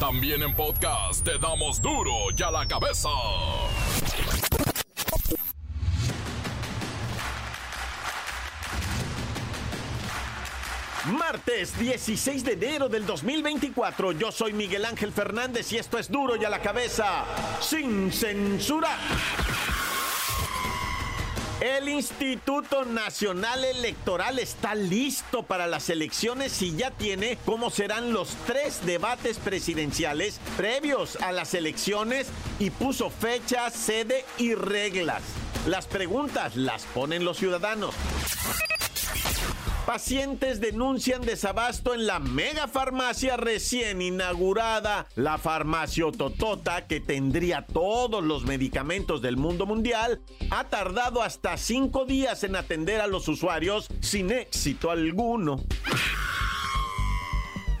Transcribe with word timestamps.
También 0.00 0.42
en 0.42 0.54
podcast 0.54 1.24
te 1.24 1.38
damos 1.38 1.80
duro 1.80 2.12
y 2.36 2.42
a 2.42 2.50
la 2.50 2.66
cabeza. 2.66 3.08
Martes 11.06 11.78
16 11.78 12.44
de 12.44 12.52
enero 12.52 12.88
del 12.88 13.06
2024. 13.06 14.12
Yo 14.12 14.32
soy 14.32 14.52
Miguel 14.52 14.84
Ángel 14.84 15.12
Fernández 15.12 15.72
y 15.72 15.78
esto 15.78 15.98
es 15.98 16.10
duro 16.10 16.36
y 16.36 16.44
a 16.44 16.50
la 16.50 16.60
cabeza. 16.60 17.24
Sin 17.60 18.10
censura. 18.12 18.98
El 21.64 21.88
Instituto 21.88 22.84
Nacional 22.84 23.64
Electoral 23.64 24.38
está 24.38 24.74
listo 24.74 25.44
para 25.44 25.66
las 25.66 25.88
elecciones 25.88 26.60
y 26.60 26.76
ya 26.76 26.90
tiene 26.90 27.38
cómo 27.46 27.70
serán 27.70 28.12
los 28.12 28.36
tres 28.46 28.84
debates 28.84 29.38
presidenciales 29.38 30.40
previos 30.58 31.16
a 31.22 31.32
las 31.32 31.54
elecciones 31.54 32.26
y 32.58 32.68
puso 32.68 33.08
fecha, 33.08 33.70
sede 33.70 34.26
y 34.36 34.54
reglas. 34.54 35.22
Las 35.66 35.86
preguntas 35.86 36.54
las 36.54 36.82
ponen 36.84 37.24
los 37.24 37.38
ciudadanos. 37.38 37.94
Pacientes 39.86 40.62
denuncian 40.62 41.20
desabasto 41.20 41.92
en 41.92 42.06
la 42.06 42.18
mega 42.18 42.68
farmacia 42.68 43.36
recién 43.36 44.00
inaugurada. 44.00 45.06
La 45.14 45.36
farmacia 45.36 46.06
Totota, 46.10 46.86
que 46.86 47.00
tendría 47.00 47.66
todos 47.66 48.24
los 48.24 48.44
medicamentos 48.44 49.20
del 49.20 49.36
mundo 49.36 49.66
mundial, 49.66 50.22
ha 50.50 50.64
tardado 50.64 51.22
hasta 51.22 51.58
cinco 51.58 52.06
días 52.06 52.44
en 52.44 52.56
atender 52.56 53.02
a 53.02 53.06
los 53.06 53.28
usuarios 53.28 53.88
sin 54.00 54.30
éxito 54.32 54.90
alguno. 54.90 55.62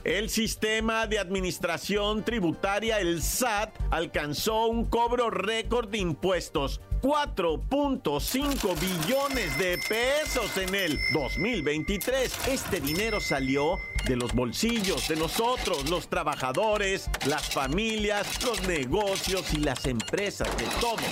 El 0.04 0.28
sistema 0.28 1.06
de 1.06 1.18
administración 1.18 2.22
tributaria, 2.22 3.00
el 3.00 3.22
SAT, 3.22 3.74
alcanzó 3.90 4.66
un 4.66 4.84
cobro 4.84 5.30
récord 5.30 5.88
de 5.88 5.96
impuestos. 5.96 6.82
4.5 7.04 8.80
billones 8.80 9.58
de 9.58 9.76
pesos 9.76 10.56
en 10.56 10.74
el 10.74 10.98
2023. 11.12 12.48
Este 12.48 12.80
dinero 12.80 13.20
salió 13.20 13.76
de 14.06 14.16
los 14.16 14.32
bolsillos 14.32 15.06
de 15.08 15.16
nosotros, 15.16 15.90
los 15.90 16.08
trabajadores, 16.08 17.10
las 17.26 17.50
familias, 17.50 18.42
los 18.42 18.66
negocios 18.66 19.52
y 19.52 19.58
las 19.58 19.84
empresas, 19.84 20.48
de 20.56 20.64
todos. 20.80 21.02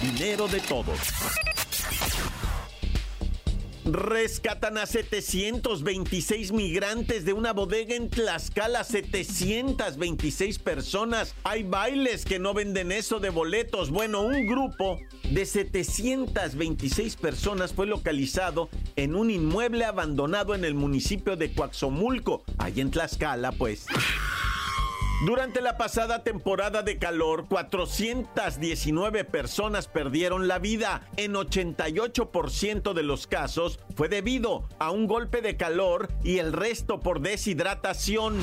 Dinero 0.00 0.48
de 0.48 0.60
todos. 0.60 0.98
Rescatan 3.84 4.78
a 4.78 4.86
726 4.86 6.52
migrantes 6.52 7.24
de 7.24 7.32
una 7.32 7.52
bodega 7.52 7.96
en 7.96 8.08
Tlaxcala, 8.10 8.84
726 8.84 10.60
personas. 10.60 11.34
Hay 11.42 11.64
bailes 11.64 12.24
que 12.24 12.38
no 12.38 12.54
venden 12.54 12.92
eso 12.92 13.18
de 13.18 13.30
boletos. 13.30 13.90
Bueno, 13.90 14.22
un 14.22 14.46
grupo 14.46 15.00
de 15.30 15.44
726 15.44 17.16
personas 17.16 17.72
fue 17.72 17.86
localizado 17.86 18.68
en 18.94 19.16
un 19.16 19.30
inmueble 19.30 19.84
abandonado 19.84 20.54
en 20.54 20.64
el 20.64 20.74
municipio 20.74 21.36
de 21.36 21.52
Coaxomulco, 21.52 22.44
ahí 22.58 22.80
en 22.80 22.92
Tlaxcala, 22.92 23.50
pues. 23.50 23.86
Durante 25.24 25.60
la 25.60 25.76
pasada 25.76 26.24
temporada 26.24 26.82
de 26.82 26.98
calor, 26.98 27.46
419 27.46 29.24
personas 29.24 29.86
perdieron 29.86 30.48
la 30.48 30.58
vida. 30.58 31.06
En 31.16 31.34
88% 31.34 32.92
de 32.92 33.02
los 33.04 33.28
casos 33.28 33.78
fue 33.94 34.08
debido 34.08 34.68
a 34.80 34.90
un 34.90 35.06
golpe 35.06 35.40
de 35.40 35.56
calor 35.56 36.08
y 36.24 36.38
el 36.38 36.52
resto 36.52 36.98
por 36.98 37.20
deshidratación. 37.20 38.36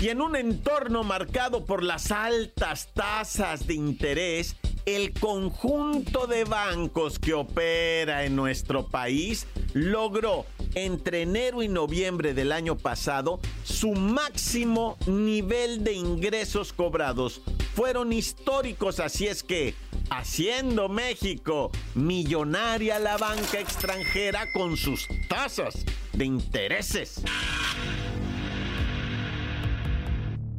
Y 0.00 0.08
en 0.08 0.22
un 0.22 0.34
entorno 0.34 1.04
marcado 1.04 1.66
por 1.66 1.82
las 1.82 2.10
altas 2.10 2.88
tasas 2.94 3.66
de 3.66 3.74
interés, 3.74 4.56
el 4.86 5.12
conjunto 5.12 6.26
de 6.26 6.44
bancos 6.44 7.18
que 7.18 7.34
opera 7.34 8.24
en 8.24 8.34
nuestro 8.34 8.86
país 8.86 9.46
logró 9.74 10.46
entre 10.74 11.22
enero 11.22 11.62
y 11.62 11.68
noviembre 11.68 12.34
del 12.34 12.52
año 12.52 12.76
pasado 12.76 13.40
su 13.64 13.92
máximo 13.92 14.96
nivel 15.06 15.84
de 15.84 15.94
ingresos 15.94 16.72
cobrados. 16.72 17.42
Fueron 17.74 18.12
históricos, 18.12 19.00
así 19.00 19.26
es 19.26 19.42
que 19.42 19.74
haciendo 20.10 20.88
México 20.88 21.70
millonaria 21.94 22.98
la 22.98 23.16
banca 23.16 23.60
extranjera 23.60 24.46
con 24.52 24.76
sus 24.76 25.06
tasas 25.28 25.84
de 26.12 26.24
intereses. 26.24 27.22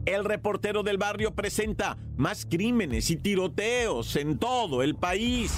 El 0.05 0.25
reportero 0.25 0.81
del 0.81 0.97
barrio 0.97 1.35
presenta 1.35 1.97
más 2.17 2.47
crímenes 2.49 3.11
y 3.11 3.17
tiroteos 3.17 4.15
en 4.15 4.39
todo 4.39 4.81
el 4.81 4.95
país. 4.95 5.53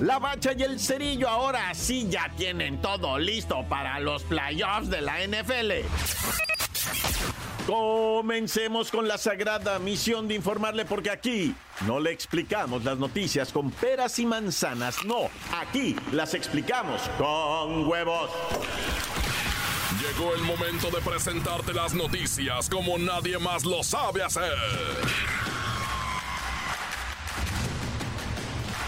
La 0.00 0.18
bacha 0.18 0.52
y 0.52 0.62
el 0.62 0.78
cerillo 0.78 1.28
ahora 1.28 1.72
sí 1.72 2.06
ya 2.10 2.30
tienen 2.36 2.82
todo 2.82 3.18
listo 3.18 3.64
para 3.68 3.98
los 3.98 4.22
playoffs 4.24 4.90
de 4.90 5.00
la 5.00 5.26
NFL. 5.26 5.72
Comencemos 7.66 8.90
con 8.90 9.08
la 9.08 9.16
sagrada 9.16 9.78
misión 9.78 10.28
de 10.28 10.34
informarle 10.34 10.84
porque 10.84 11.10
aquí 11.10 11.54
no 11.86 11.98
le 11.98 12.12
explicamos 12.12 12.84
las 12.84 12.98
noticias 12.98 13.52
con 13.52 13.70
peras 13.70 14.18
y 14.18 14.26
manzanas, 14.26 15.04
no, 15.04 15.30
aquí 15.52 15.96
las 16.12 16.34
explicamos 16.34 17.00
con 17.18 17.88
huevos. 17.88 18.30
Llegó 19.98 20.34
el 20.34 20.42
momento 20.42 20.90
de 20.90 21.00
presentarte 21.00 21.72
las 21.72 21.94
noticias 21.94 22.68
como 22.68 22.98
nadie 22.98 23.38
más 23.38 23.64
lo 23.64 23.82
sabe 23.82 24.22
hacer. 24.22 24.52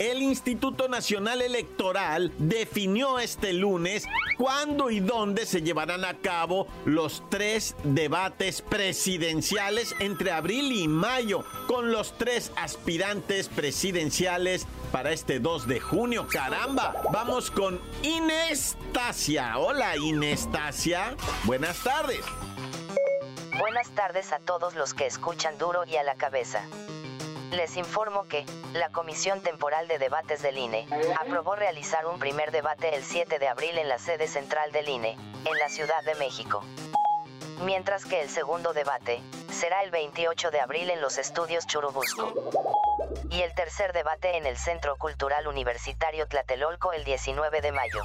El 0.00 0.22
Instituto 0.22 0.88
Nacional 0.88 1.42
Electoral 1.42 2.32
definió 2.38 3.18
este 3.18 3.52
lunes 3.52 4.06
cuándo 4.38 4.88
y 4.88 5.00
dónde 5.00 5.44
se 5.44 5.60
llevarán 5.60 6.06
a 6.06 6.16
cabo 6.16 6.66
los 6.86 7.22
tres 7.28 7.76
debates 7.84 8.62
presidenciales 8.62 9.94
entre 9.98 10.32
abril 10.32 10.72
y 10.72 10.88
mayo, 10.88 11.44
con 11.66 11.92
los 11.92 12.16
tres 12.16 12.50
aspirantes 12.56 13.50
presidenciales 13.50 14.66
para 14.90 15.12
este 15.12 15.38
2 15.38 15.66
de 15.66 15.80
junio. 15.80 16.26
Caramba, 16.32 16.94
vamos 17.12 17.50
con 17.50 17.78
Inestasia. 18.02 19.58
Hola 19.58 19.98
Inestasia, 19.98 21.14
buenas 21.44 21.78
tardes. 21.84 22.24
Buenas 23.58 23.90
tardes 23.90 24.32
a 24.32 24.38
todos 24.38 24.74
los 24.76 24.94
que 24.94 25.04
escuchan 25.04 25.58
duro 25.58 25.84
y 25.84 25.96
a 25.96 26.02
la 26.02 26.14
cabeza. 26.14 26.64
Les 27.50 27.76
informo 27.76 28.28
que, 28.28 28.46
la 28.74 28.90
Comisión 28.90 29.40
Temporal 29.40 29.88
de 29.88 29.98
Debates 29.98 30.40
del 30.40 30.56
INE, 30.56 30.86
aprobó 31.18 31.56
realizar 31.56 32.06
un 32.06 32.20
primer 32.20 32.52
debate 32.52 32.94
el 32.94 33.02
7 33.02 33.40
de 33.40 33.48
abril 33.48 33.76
en 33.76 33.88
la 33.88 33.98
sede 33.98 34.28
central 34.28 34.70
del 34.70 34.88
INE, 34.88 35.16
en 35.44 35.58
la 35.58 35.68
Ciudad 35.68 36.02
de 36.04 36.14
México. 36.14 36.62
Mientras 37.64 38.04
que 38.04 38.20
el 38.20 38.30
segundo 38.30 38.72
debate, 38.72 39.20
será 39.50 39.82
el 39.82 39.90
28 39.90 40.52
de 40.52 40.60
abril 40.60 40.90
en 40.90 41.00
los 41.00 41.18
estudios 41.18 41.66
Churubusco. 41.66 42.32
Y 43.30 43.42
el 43.42 43.52
tercer 43.54 43.92
debate 43.92 44.36
en 44.36 44.46
el 44.46 44.56
Centro 44.56 44.96
Cultural 44.96 45.48
Universitario 45.48 46.28
Tlatelolco 46.28 46.92
el 46.92 47.04
19 47.04 47.60
de 47.60 47.72
mayo. 47.72 48.00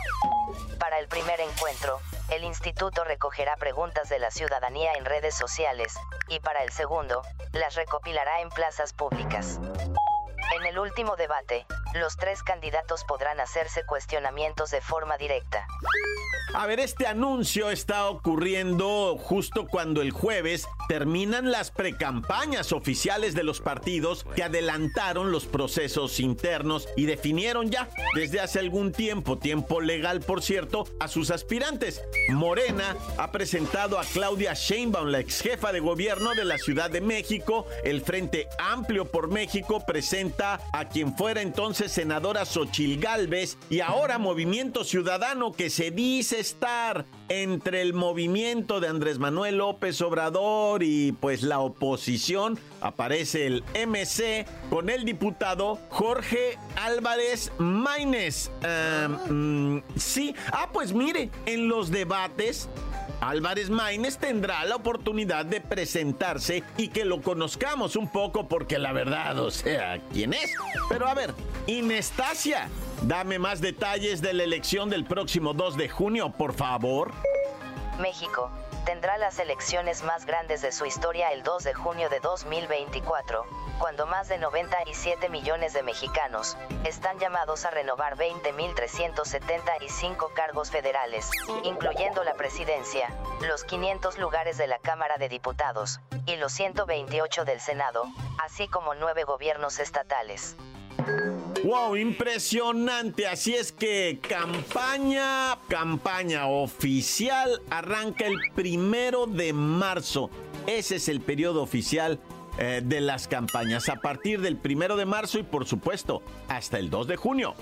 Para 0.80 1.00
el 1.00 1.08
primer 1.08 1.40
encuentro, 1.40 2.00
el 2.30 2.44
instituto 2.44 3.04
recogerá 3.04 3.56
preguntas 3.58 4.10
de 4.10 4.20
la 4.20 4.32
ciudadanía 4.32 4.94
en 4.94 5.06
redes 5.06 5.36
sociales, 5.36 5.94
y 6.28 6.40
para 6.40 6.64
el 6.64 6.72
segundo, 6.72 7.22
las 7.54 7.76
recopilará 7.76 8.42
en 8.42 8.50
plazas 8.50 8.94
públicas. 8.94 9.60
En 10.56 10.66
el 10.66 10.80
último 10.80 11.16
debate, 11.16 11.66
los 11.96 12.18
tres 12.18 12.44
candidatos 12.44 13.04
podrán 13.04 13.40
hacerse 13.40 13.86
cuestionamientos 13.86 14.72
de 14.72 14.82
forma 14.82 15.18
directa. 15.18 15.66
A 16.54 16.68
ver, 16.68 16.80
este 16.80 17.06
anuncio 17.06 17.70
está 17.70 18.08
ocurriendo 18.08 19.18
justo 19.18 19.68
cuando 19.68 20.02
el 20.02 20.12
jueves 20.12 20.68
terminan 20.88 21.52
las 21.52 21.72
precampañas 21.72 22.72
oficiales 22.72 23.34
de 23.36 23.44
los 23.44 23.60
partidos 23.60 24.26
que 24.36 24.44
adelantaron 24.44 25.32
los 25.32 25.46
procesos 25.46 26.20
internos 26.20 26.88
y 26.96 27.08
definieron 27.08 27.72
ya 27.72 27.90
desde 28.14 28.40
hace 28.40 28.60
algún 28.60 28.94
tiempo, 28.94 29.38
tiempo 29.38 29.82
legal 29.82 30.22
por 30.22 30.42
cierto, 30.42 30.88
a 31.00 31.08
sus 31.08 31.32
aspirantes. 31.32 32.02
Morena 32.30 32.96
ha 33.18 33.32
presentado 33.32 34.00
a 34.00 34.06
Claudia 34.06 34.54
Sheinbaum, 34.54 35.08
la 35.08 35.20
ex 35.20 35.42
jefa 35.42 35.74
de 35.74 35.80
gobierno 35.80 36.36
de 36.36 36.46
la 36.46 36.58
Ciudad 36.58 36.90
de 36.90 37.02
México. 37.02 37.66
El 37.84 38.02
Frente 38.02 38.48
Amplio 38.60 39.06
por 39.06 39.30
México 39.30 39.84
presenta 39.86 40.62
a 40.72 40.88
quien 40.88 41.18
fuera 41.18 41.42
entonces 41.42 41.85
senadora 41.90 42.46
Xochil 42.46 43.00
Gálvez 43.00 43.58
y 43.70 43.80
ahora 43.80 44.18
Movimiento 44.18 44.84
Ciudadano 44.84 45.52
que 45.52 45.70
se 45.70 45.92
dice 45.92 46.40
estar 46.40 47.06
entre 47.30 47.82
el 47.82 47.94
movimiento 47.94 48.80
de 48.80 48.88
Andrés 48.88 49.20
Manuel 49.20 49.58
López 49.58 50.02
Obrador 50.02 50.84
y 50.84 51.12
pues 51.14 51.44
la 51.44 51.60
oposición, 51.60 52.60
aparece 52.82 53.48
el 53.48 53.64
MC 53.88 54.46
con 54.70 54.90
el 54.90 55.06
diputado 55.06 55.80
Jorge 55.90 56.58
Álvarez 56.76 57.52
Maínez. 57.58 58.52
Em, 58.64 59.76
mm, 59.78 59.84
sí, 59.96 60.36
ah, 60.52 60.70
pues 60.72 60.94
mire, 60.94 61.30
en 61.46 61.68
los 61.68 61.92
debates 61.92 62.70
Álvarez 63.22 63.70
Maínez 63.70 64.18
tendrá 64.18 64.64
la 64.66 64.76
oportunidad 64.76 65.46
de 65.46 65.62
presentarse 65.62 66.64
y 66.78 66.90
que 66.90 67.06
lo 67.06 67.22
conozcamos 67.22 67.96
un 67.96 68.12
poco 68.12 68.48
porque 68.48 68.78
la 68.78 68.92
verdad, 68.92 69.40
o 69.40 69.52
sea, 69.52 70.00
¿quién 70.12 70.34
es? 70.34 70.54
Pero 70.90 71.08
a 71.08 71.14
ver, 71.14 71.34
Inestasia, 71.68 72.70
dame 73.02 73.40
más 73.40 73.60
detalles 73.60 74.22
de 74.22 74.34
la 74.34 74.44
elección 74.44 74.92
del 74.92 75.04
próximo 75.04 75.56
2 75.56 75.78
de 75.78 75.90
junio, 75.90 76.30
por 76.30 76.54
favor. 76.54 77.12
México 78.00 78.52
tendrá 78.86 79.18
las 79.18 79.40
elecciones 79.40 80.04
más 80.04 80.28
grandes 80.28 80.62
de 80.62 80.72
su 80.72 80.86
historia 80.86 81.32
el 81.32 81.42
2 81.42 81.64
de 81.64 81.74
junio 81.74 82.08
de 82.10 82.20
2024, 82.20 83.48
cuando 83.80 84.06
más 84.06 84.28
de 84.28 84.38
97 84.38 85.28
millones 85.30 85.74
de 85.74 85.82
mexicanos 85.82 86.56
están 86.84 87.18
llamados 87.18 87.66
a 87.66 87.72
renovar 87.72 88.16
20.375 88.16 90.34
cargos 90.36 90.70
federales, 90.70 91.32
incluyendo 91.64 92.24
la 92.24 92.36
presidencia, 92.36 93.10
los 93.42 93.64
500 93.64 94.20
lugares 94.20 94.60
de 94.60 94.68
la 94.68 94.78
Cámara 94.78 95.18
de 95.18 95.30
Diputados 95.30 96.00
y 96.28 96.36
los 96.36 96.52
128 96.52 97.44
del 97.44 97.60
Senado, 97.60 98.04
así 98.44 98.68
como 98.68 98.94
nueve 98.94 99.24
gobiernos 99.24 99.80
estatales. 99.80 100.56
Wow, 101.66 101.96
impresionante. 101.96 103.26
Así 103.26 103.56
es 103.56 103.72
que 103.72 104.20
campaña, 104.22 105.58
campaña 105.68 106.46
oficial 106.46 107.60
arranca 107.72 108.28
el 108.28 108.38
primero 108.54 109.26
de 109.26 109.52
marzo. 109.52 110.30
Ese 110.68 110.98
es 110.98 111.10
el 111.10 111.22
periodo 111.22 111.64
oficial 111.64 112.20
eh, 112.60 112.84
de 112.86 113.02
las 113.02 113.28
campañas. 113.28 113.90
A 113.90 113.96
partir 113.96 114.42
del 114.42 114.58
primero 114.58 114.96
de 114.96 115.08
marzo 115.08 115.40
y 115.40 115.44
por 115.44 115.66
supuesto 115.66 116.22
hasta 116.50 116.78
el 116.78 116.92
2 116.92 117.08
de 117.08 117.16
junio. 117.16 117.56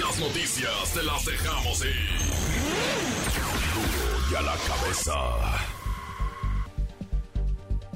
Las 0.00 0.18
noticias 0.18 0.92
te 0.92 1.04
las 1.04 1.24
dejamos 1.24 1.84
ir. 1.84 1.94
y 4.32 4.34
a 4.34 4.42
la 4.42 4.56
cabeza. 4.66 5.14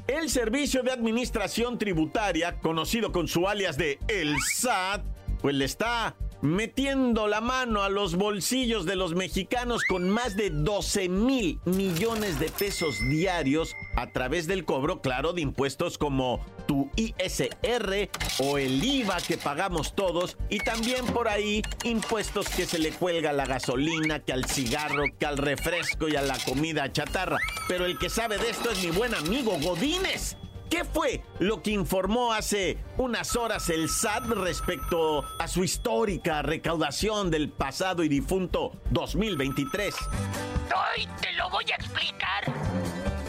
El 0.06 0.30
Servicio 0.30 0.84
de 0.84 0.92
Administración 0.92 1.78
Tributaria, 1.78 2.60
conocido 2.60 3.10
con 3.10 3.26
su 3.26 3.48
alias 3.48 3.76
de 3.76 3.98
El 4.06 4.36
SAT, 4.40 5.11
pues 5.42 5.56
le 5.56 5.64
está 5.64 6.16
metiendo 6.40 7.28
la 7.28 7.40
mano 7.40 7.82
a 7.82 7.88
los 7.88 8.16
bolsillos 8.16 8.84
de 8.84 8.96
los 8.96 9.14
mexicanos 9.14 9.82
con 9.84 10.08
más 10.08 10.36
de 10.36 10.50
12 10.50 11.08
mil 11.08 11.60
millones 11.64 12.40
de 12.40 12.48
pesos 12.48 12.98
diarios 13.10 13.76
a 13.96 14.10
través 14.10 14.46
del 14.46 14.64
cobro, 14.64 15.00
claro, 15.00 15.32
de 15.32 15.42
impuestos 15.42 15.98
como 15.98 16.44
tu 16.66 16.90
ISR 16.96 18.08
o 18.38 18.58
el 18.58 18.82
IVA 18.82 19.18
que 19.18 19.36
pagamos 19.36 19.94
todos 19.94 20.36
y 20.48 20.58
también 20.58 21.04
por 21.06 21.28
ahí 21.28 21.62
impuestos 21.84 22.48
que 22.48 22.66
se 22.66 22.78
le 22.78 22.90
cuelga 22.90 23.30
a 23.30 23.34
la 23.34 23.46
gasolina, 23.46 24.20
que 24.20 24.32
al 24.32 24.46
cigarro, 24.46 25.04
que 25.18 25.26
al 25.26 25.38
refresco 25.38 26.08
y 26.08 26.16
a 26.16 26.22
la 26.22 26.38
comida 26.38 26.92
chatarra. 26.92 27.38
Pero 27.68 27.84
el 27.84 27.98
que 27.98 28.10
sabe 28.10 28.38
de 28.38 28.50
esto 28.50 28.70
es 28.70 28.82
mi 28.82 28.90
buen 28.90 29.14
amigo 29.14 29.56
Godínez. 29.60 30.36
¿Qué 30.72 30.84
fue 30.84 31.22
lo 31.38 31.60
que 31.60 31.70
informó 31.70 32.32
hace 32.32 32.78
unas 32.96 33.36
horas 33.36 33.69
el 33.69 33.90
SAT 33.90 34.24
respecto 34.28 35.22
a 35.38 35.46
su 35.46 35.62
histórica 35.62 36.40
recaudación 36.40 37.30
del 37.30 37.50
pasado 37.50 38.02
y 38.02 38.08
difunto 38.08 38.72
2023? 38.88 39.94
Hoy 39.94 41.06
te 41.20 41.30
lo 41.34 41.50
voy 41.50 41.66
a 41.70 41.74
explicar. 41.74 42.44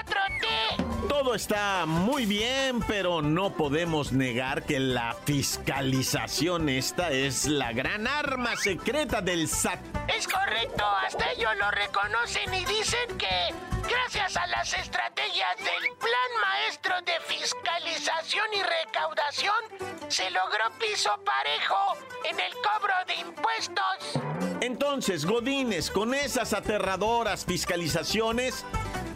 Todo 1.18 1.34
está 1.34 1.84
muy 1.84 2.26
bien, 2.26 2.80
pero 2.87 3.22
no 3.22 3.52
podemos 3.52 4.12
negar 4.12 4.62
que 4.62 4.78
la 4.78 5.16
fiscalización 5.25 6.68
esta 6.68 7.10
es 7.10 7.46
la 7.46 7.72
gran 7.72 8.06
arma 8.06 8.54
secreta 8.54 9.20
del 9.20 9.48
SAT. 9.48 9.80
Es 10.16 10.28
correcto, 10.28 10.84
hasta 11.04 11.32
ellos 11.32 11.50
lo 11.58 11.72
reconocen 11.72 12.54
y 12.54 12.64
dicen 12.66 13.18
que 13.18 13.52
gracias 13.88 14.37
a 14.37 14.46
las 14.46 14.72
estrategias 14.75 15.56
del 15.56 15.96
Plan 15.98 16.30
Maestro 16.40 16.94
de 17.04 17.18
Fiscalización 17.26 18.46
y 18.54 18.62
Recaudación, 18.62 19.98
se 20.06 20.30
logró 20.30 20.70
piso 20.78 21.10
parejo 21.25 21.96
en 22.30 22.38
el 22.38 22.52
cobro 22.52 22.94
de 23.08 23.14
impuestos. 23.16 24.38
Entonces, 24.60 25.26
Godines, 25.26 25.90
con 25.90 26.14
esas 26.14 26.52
aterradoras 26.52 27.44
fiscalizaciones, 27.44 28.64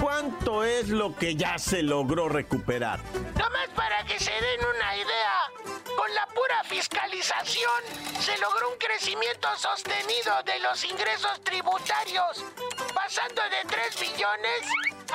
¿cuánto 0.02 0.64
es 0.64 0.88
lo 0.88 1.14
que 1.14 1.36
ya 1.36 1.58
se 1.58 1.80
logró 1.80 2.28
recuperar? 2.28 2.98
Nomás 3.38 3.68
para 3.76 4.04
que 4.04 4.18
se 4.18 4.32
den 4.32 4.60
una 4.74 4.96
idea, 4.96 5.94
con 5.96 6.12
la 6.12 6.26
pura 6.26 6.64
fiscalización 6.64 7.82
se 8.18 8.36
logró 8.38 8.70
un 8.70 8.78
crecimiento 8.78 9.48
sostenido 9.56 10.42
de 10.44 10.58
los 10.58 10.84
ingresos 10.84 11.40
tributarios, 11.44 12.44
pasando 12.92 13.42
de 13.42 13.68
3 13.68 14.00
billones 14.00 14.62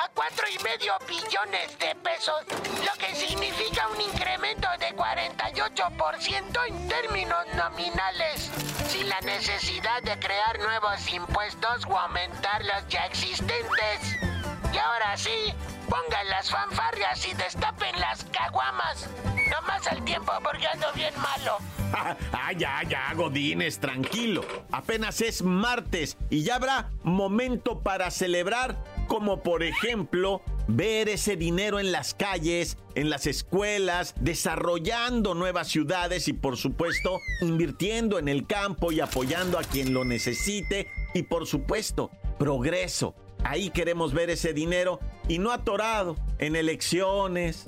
a 0.00 0.10
4,5 0.14 1.06
billones 1.06 1.78
de 1.78 1.94
pesos, 1.96 2.42
lo 2.86 2.98
que 2.98 3.14
significa 3.14 3.88
un 3.88 4.00
incremento 4.00 4.68
de 4.78 4.96
48% 4.96 6.66
en 6.66 6.88
términos 6.88 7.44
nominales, 7.54 8.50
sin 8.88 9.06
la 9.06 9.20
necesidad 9.20 10.02
de 10.02 10.18
crear 10.18 10.58
nuevos 10.60 11.12
impuestos 11.12 11.84
o 11.86 11.98
aumentar 11.98 12.64
los 12.64 12.88
ya 12.88 13.04
existentes. 13.04 14.27
Y 14.72 14.76
ahora 14.76 15.16
sí, 15.16 15.52
pongan 15.88 16.28
las 16.28 16.50
fanfarrias 16.50 17.26
y 17.26 17.34
destapen 17.34 17.98
las 17.98 18.24
caguamas. 18.24 19.08
No 19.50 19.62
más 19.66 19.86
al 19.86 20.04
tiempo 20.04 20.32
porque 20.42 20.66
ando 20.66 20.86
bien 20.94 21.14
malo. 21.16 21.58
ah, 22.32 22.52
ya, 22.52 22.82
ya, 22.88 23.14
Godines, 23.14 23.78
tranquilo. 23.78 24.44
Apenas 24.70 25.20
es 25.20 25.42
martes 25.42 26.16
y 26.30 26.42
ya 26.42 26.56
habrá 26.56 26.90
momento 27.02 27.80
para 27.80 28.10
celebrar, 28.10 28.76
como 29.06 29.42
por 29.42 29.62
ejemplo 29.62 30.42
ver 30.66 31.08
ese 31.08 31.36
dinero 31.36 31.80
en 31.80 31.92
las 31.92 32.12
calles, 32.12 32.76
en 32.94 33.08
las 33.08 33.26
escuelas, 33.26 34.14
desarrollando 34.20 35.34
nuevas 35.34 35.68
ciudades 35.68 36.28
y 36.28 36.34
por 36.34 36.58
supuesto 36.58 37.18
invirtiendo 37.40 38.18
en 38.18 38.28
el 38.28 38.46
campo 38.46 38.92
y 38.92 39.00
apoyando 39.00 39.58
a 39.58 39.62
quien 39.62 39.94
lo 39.94 40.04
necesite 40.04 40.88
y 41.14 41.22
por 41.22 41.46
supuesto 41.46 42.10
progreso. 42.38 43.14
Ahí 43.48 43.70
queremos 43.70 44.12
ver 44.12 44.28
ese 44.28 44.52
dinero 44.52 45.00
y 45.26 45.38
no 45.38 45.52
atorado 45.52 46.16
en 46.38 46.54
elecciones, 46.54 47.64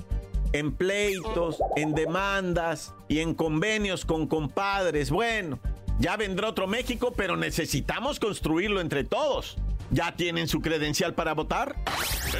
en 0.53 0.75
pleitos, 0.75 1.57
en 1.75 1.95
demandas 1.95 2.93
y 3.07 3.17
en 3.17 3.33
convenios 3.33 4.05
con 4.05 4.27
compadres. 4.27 5.09
Bueno, 5.09 5.57
ya 5.97 6.17
vendrá 6.17 6.49
otro 6.49 6.67
México, 6.67 7.11
pero 7.17 7.35
necesitamos 7.35 8.19
construirlo 8.19 8.79
entre 8.79 9.03
todos. 9.03 9.57
¿Ya 9.89 10.15
tienen 10.15 10.47
su 10.47 10.61
credencial 10.61 11.15
para 11.15 11.33
votar? 11.33 11.75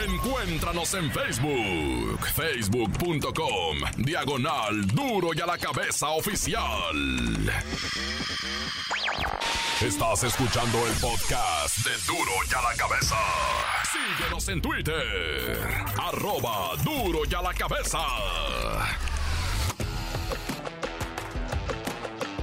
Encuéntranos 0.08 0.94
en 0.94 1.12
Facebook, 1.12 2.20
facebook.com, 2.36 3.78
diagonal 3.98 4.86
duro 4.86 5.30
y 5.34 5.42
a 5.42 5.48
la 5.48 5.58
cabeza 5.58 6.10
oficial. 6.10 6.62
Estás 9.82 10.24
escuchando 10.24 10.78
el 10.88 10.94
podcast 10.94 11.78
de 11.80 11.92
duro 12.08 12.32
y 12.50 12.54
a 12.54 12.62
la 12.62 12.76
cabeza. 12.78 13.16
Síguenos 13.92 14.48
en 14.48 14.62
Twitter, 14.62 15.60
arroba 16.00 16.76
duro 16.84 17.22
y 17.30 17.34
a 17.34 17.42
la 17.42 17.54
cabeza. 17.54 18.00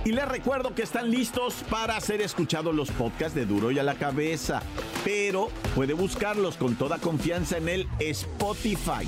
Y 0.05 0.13
les 0.13 0.27
recuerdo 0.27 0.75
que 0.75 0.83
están 0.83 1.11
listos 1.11 1.55
para 1.71 2.01
ser 2.01 2.21
escuchados 2.23 2.75
los 2.75 2.91
podcasts 2.91 3.35
de 3.35 3.45
Duro 3.45 3.71
y 3.71 3.79
a 3.79 3.83
la 3.83 3.95
Cabeza, 3.95 4.63
pero 5.05 5.51
puede 5.75 5.93
buscarlos 5.93 6.57
con 6.57 6.77
toda 6.77 6.99
confianza 6.99 7.59
en 7.59 7.69
el 7.69 7.89
Spotify. 7.99 9.07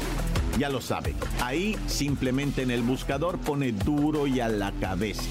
Ya 0.58 0.68
lo 0.68 0.82
sabe, 0.82 1.14
ahí 1.42 1.78
simplemente 1.86 2.62
en 2.62 2.70
el 2.70 2.82
buscador 2.82 3.38
pone 3.38 3.72
Duro 3.72 4.26
y 4.26 4.40
a 4.40 4.48
la 4.48 4.72
Cabeza 4.72 5.22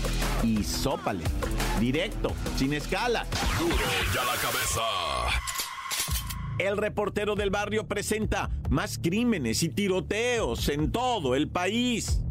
y 0.44 0.64
sópale, 0.64 1.24
directo, 1.80 2.32
sin 2.56 2.74
escala. 2.74 3.26
Duro 3.60 3.76
y 3.76 4.18
a 4.18 4.24
la 4.24 4.42
cabeza. 4.42 4.82
El 6.58 6.78
reportero 6.78 7.36
del 7.36 7.50
barrio 7.50 7.88
presenta 7.88 8.50
más 8.70 8.98
crímenes 8.98 9.64
y 9.64 9.70
tiroteos 9.70 10.68
en 10.70 10.92
todo 10.92 11.36
el 11.36 11.50
país. 11.50 12.22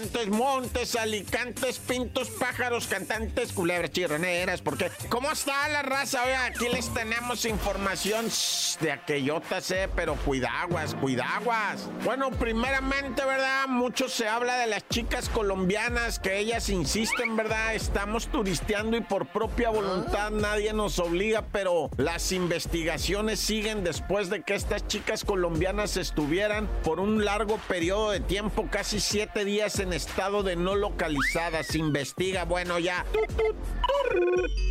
Montes, 0.00 0.28
montes, 0.28 0.96
alicantes, 0.96 1.78
pintos, 1.78 2.30
pájaros, 2.30 2.86
cantantes, 2.86 3.52
culebras, 3.52 3.90
chirroneras, 3.90 4.62
porque 4.62 4.90
¿cómo 5.10 5.30
está 5.30 5.68
la 5.68 5.82
raza? 5.82 6.24
Oiga, 6.24 6.46
aquí 6.46 6.68
les 6.72 6.88
tenemos 6.94 7.44
información 7.44 8.28
shh, 8.28 8.78
de 8.80 8.92
aquellotas, 8.92 9.70
eh, 9.72 9.90
pero 9.94 10.14
cuidaguas, 10.16 10.94
cuidaguas. 10.94 11.90
Bueno, 12.02 12.30
primeramente, 12.30 13.22
¿verdad? 13.26 13.68
Mucho 13.68 14.08
se 14.08 14.26
habla 14.26 14.56
de 14.56 14.68
las 14.68 14.88
chicas 14.88 15.28
colombianas 15.28 16.18
que 16.18 16.38
ellas 16.38 16.70
insisten, 16.70 17.36
¿verdad? 17.36 17.74
Estamos 17.74 18.28
turisteando 18.28 18.96
y 18.96 19.02
por 19.02 19.26
propia 19.26 19.68
voluntad 19.68 20.30
nadie 20.30 20.72
nos 20.72 20.98
obliga, 20.98 21.44
pero 21.52 21.90
las 21.98 22.32
investigaciones 22.32 23.38
siguen 23.38 23.84
después 23.84 24.30
de 24.30 24.40
que 24.40 24.54
estas 24.54 24.86
chicas 24.88 25.26
colombianas 25.26 25.98
estuvieran 25.98 26.70
por 26.84 27.00
un 27.00 27.26
largo 27.26 27.58
periodo 27.68 28.12
de 28.12 28.20
tiempo, 28.20 28.66
casi 28.70 28.98
siete 28.98 29.44
días 29.44 29.78
en 29.78 29.89
estado 29.92 30.42
de 30.42 30.56
no 30.56 30.74
localizada. 30.74 31.62
Se 31.62 31.78
investiga, 31.78 32.44
bueno, 32.44 32.78
ya. 32.78 33.04